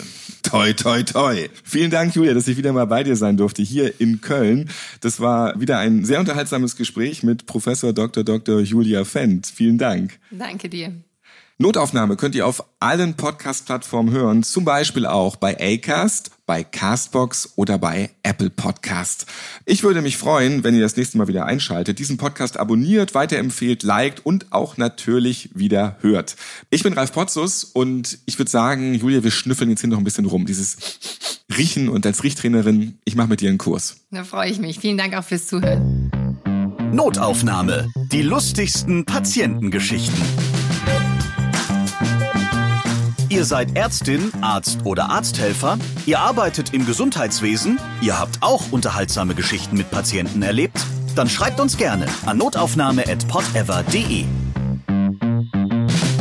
Toi, 0.49 0.73
toi, 0.73 1.03
toi. 1.03 1.47
Vielen 1.63 1.91
Dank, 1.91 2.15
Julia, 2.15 2.33
dass 2.33 2.47
ich 2.47 2.57
wieder 2.57 2.73
mal 2.73 2.85
bei 2.85 3.03
dir 3.03 3.15
sein 3.15 3.37
durfte, 3.37 3.61
hier 3.61 4.01
in 4.01 4.19
Köln. 4.19 4.67
Das 4.99 5.19
war 5.19 5.59
wieder 5.59 5.77
ein 5.77 6.05
sehr 6.05 6.19
unterhaltsames 6.19 6.75
Gespräch 6.75 7.21
mit 7.21 7.45
Professor 7.45 7.93
Dr. 7.93 8.23
Dr. 8.23 8.59
Julia 8.61 9.05
Fendt. 9.05 9.45
Vielen 9.45 9.77
Dank. 9.77 10.17
Danke 10.31 10.67
dir. 10.67 10.93
Notaufnahme 11.61 12.15
könnt 12.15 12.35
ihr 12.35 12.47
auf 12.47 12.63
allen 12.79 13.15
Podcast-Plattformen 13.15 14.13
hören, 14.13 14.43
zum 14.43 14.63
Beispiel 14.63 15.05
auch 15.05 15.35
bei 15.35 15.57
Acast, 15.59 16.31
bei 16.45 16.63
Castbox 16.63 17.51
oder 17.57 17.77
bei 17.77 18.11
Apple 18.23 18.49
Podcast. 18.49 19.25
Ich 19.65 19.83
würde 19.83 20.01
mich 20.01 20.15
freuen, 20.15 20.63
wenn 20.63 20.73
ihr 20.73 20.79
das 20.79 20.95
nächste 20.95 21.17
Mal 21.17 21.27
wieder 21.27 21.45
einschaltet, 21.45 21.99
diesen 21.99 22.15
Podcast 22.15 22.57
abonniert, 22.57 23.13
weiterempfehlt, 23.13 23.83
liked 23.83 24.25
und 24.25 24.53
auch 24.53 24.77
natürlich 24.77 25.49
wieder 25.53 25.97
hört. 25.99 26.37
Ich 26.69 26.83
bin 26.83 26.93
Ralf 26.93 27.11
Potzus 27.11 27.65
und 27.65 28.19
ich 28.25 28.39
würde 28.39 28.49
sagen, 28.49 28.93
Julia, 28.93 29.21
wir 29.25 29.31
schnüffeln 29.31 29.69
jetzt 29.69 29.81
hier 29.81 29.89
noch 29.89 29.97
ein 29.97 30.05
bisschen 30.05 30.27
rum. 30.27 30.45
Dieses 30.45 30.77
Riechen 31.53 31.89
und 31.89 32.05
als 32.05 32.23
Riechtrainerin, 32.23 32.99
ich 33.03 33.17
mache 33.17 33.27
mit 33.27 33.41
dir 33.41 33.49
einen 33.49 33.57
Kurs. 33.57 33.97
Da 34.11 34.23
freue 34.23 34.49
ich 34.49 34.59
mich. 34.59 34.79
Vielen 34.79 34.97
Dank 34.97 35.13
auch 35.13 35.25
fürs 35.25 35.47
Zuhören. 35.47 36.09
Notaufnahme. 36.93 37.91
Die 38.13 38.21
lustigsten 38.21 39.03
Patientengeschichten. 39.03 40.48
Ihr 43.31 43.45
seid 43.45 43.77
Ärztin, 43.77 44.31
Arzt 44.41 44.79
oder 44.85 45.11
Arzthelfer, 45.11 45.77
ihr 46.07 46.19
arbeitet 46.19 46.73
im 46.73 46.87
Gesundheitswesen, 46.87 47.79
ihr 48.01 48.19
habt 48.19 48.41
auch 48.41 48.71
unterhaltsame 48.71 49.35
Geschichten 49.35 49.77
mit 49.77 49.91
Patienten 49.91 50.41
erlebt? 50.41 50.83
Dann 51.15 51.29
schreibt 51.29 51.59
uns 51.59 51.77
gerne 51.77 52.07
an 52.25 52.39
notaufnahme.podever.de. 52.39 54.25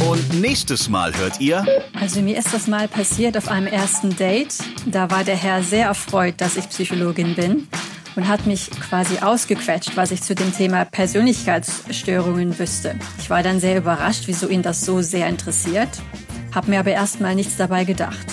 Und 0.06 0.40
nächstes 0.40 0.90
Mal 0.90 1.16
hört 1.16 1.40
ihr. 1.40 1.64
Also 1.98 2.20
mir 2.20 2.36
ist 2.36 2.52
das 2.52 2.66
mal 2.66 2.88
passiert 2.88 3.38
auf 3.38 3.48
einem 3.48 3.68
ersten 3.68 4.14
Date. 4.14 4.58
Da 4.84 5.10
war 5.10 5.24
der 5.24 5.36
Herr 5.36 5.62
sehr 5.62 5.86
erfreut, 5.86 6.34
dass 6.42 6.58
ich 6.58 6.68
Psychologin 6.68 7.34
bin 7.34 7.68
und 8.16 8.28
hat 8.28 8.44
mich 8.44 8.70
quasi 8.70 9.20
ausgequetscht, 9.20 9.96
was 9.96 10.10
ich 10.10 10.20
zu 10.22 10.34
dem 10.34 10.54
Thema 10.54 10.84
Persönlichkeitsstörungen 10.84 12.58
wüsste. 12.58 12.96
Ich 13.18 13.30
war 13.30 13.42
dann 13.42 13.60
sehr 13.60 13.78
überrascht, 13.78 14.24
wieso 14.26 14.48
ihn 14.48 14.60
das 14.60 14.84
so 14.84 15.00
sehr 15.00 15.26
interessiert 15.26 15.88
habe 16.54 16.70
mir 16.70 16.80
aber 16.80 16.90
erstmal 16.90 17.34
nichts 17.34 17.56
dabei 17.56 17.84
gedacht. 17.84 18.26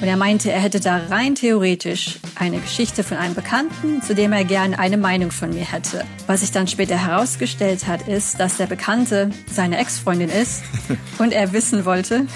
Und 0.00 0.08
er 0.08 0.16
meinte, 0.16 0.52
er 0.52 0.60
hätte 0.60 0.78
da 0.78 0.98
rein 1.08 1.34
theoretisch 1.34 2.18
eine 2.34 2.58
Geschichte 2.58 3.02
von 3.02 3.16
einem 3.16 3.34
Bekannten, 3.34 4.02
zu 4.02 4.14
dem 4.14 4.32
er 4.32 4.44
gerne 4.44 4.78
eine 4.78 4.98
Meinung 4.98 5.30
von 5.30 5.50
mir 5.50 5.64
hätte. 5.64 6.04
Was 6.26 6.40
sich 6.40 6.52
dann 6.52 6.68
später 6.68 6.98
herausgestellt 6.98 7.86
hat, 7.86 8.06
ist, 8.06 8.38
dass 8.38 8.58
der 8.58 8.66
Bekannte 8.66 9.30
seine 9.50 9.78
Ex-Freundin 9.78 10.28
ist 10.28 10.62
und 11.18 11.32
er 11.32 11.52
wissen 11.52 11.86
wollte, 11.86 12.26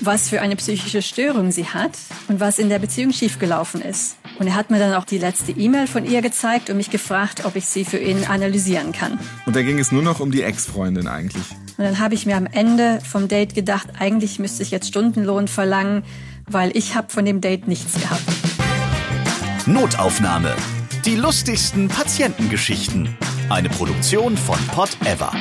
was 0.00 0.28
für 0.28 0.40
eine 0.40 0.56
psychische 0.56 1.02
Störung 1.02 1.52
sie 1.52 1.66
hat 1.66 1.92
und 2.28 2.40
was 2.40 2.58
in 2.58 2.68
der 2.68 2.78
Beziehung 2.78 3.12
schiefgelaufen 3.12 3.80
ist. 3.80 4.17
Und 4.38 4.46
er 4.46 4.54
hat 4.54 4.70
mir 4.70 4.78
dann 4.78 4.94
auch 4.94 5.04
die 5.04 5.18
letzte 5.18 5.52
E-Mail 5.52 5.86
von 5.86 6.04
ihr 6.04 6.22
gezeigt 6.22 6.70
und 6.70 6.76
mich 6.76 6.90
gefragt, 6.90 7.44
ob 7.44 7.56
ich 7.56 7.66
sie 7.66 7.84
für 7.84 7.98
ihn 7.98 8.24
analysieren 8.24 8.92
kann. 8.92 9.18
Und 9.46 9.56
da 9.56 9.62
ging 9.62 9.78
es 9.78 9.90
nur 9.90 10.02
noch 10.02 10.20
um 10.20 10.30
die 10.30 10.42
Ex-Freundin 10.42 11.08
eigentlich. 11.08 11.44
Und 11.76 11.84
dann 11.84 11.98
habe 11.98 12.14
ich 12.14 12.24
mir 12.24 12.36
am 12.36 12.46
Ende 12.46 13.00
vom 13.00 13.28
Date 13.28 13.54
gedacht, 13.54 13.88
eigentlich 13.98 14.38
müsste 14.38 14.62
ich 14.62 14.70
jetzt 14.70 14.88
Stundenlohn 14.88 15.48
verlangen, 15.48 16.04
weil 16.46 16.76
ich 16.76 16.94
habe 16.94 17.08
von 17.10 17.24
dem 17.24 17.40
Date 17.40 17.66
nichts 17.66 17.94
gehabt. 18.00 18.22
Notaufnahme. 19.66 20.54
Die 21.04 21.16
lustigsten 21.16 21.88
Patientengeschichten. 21.88 23.16
Eine 23.48 23.68
Produktion 23.68 24.36
von 24.36 24.58
Pot 24.68 24.96
Ever. 25.04 25.32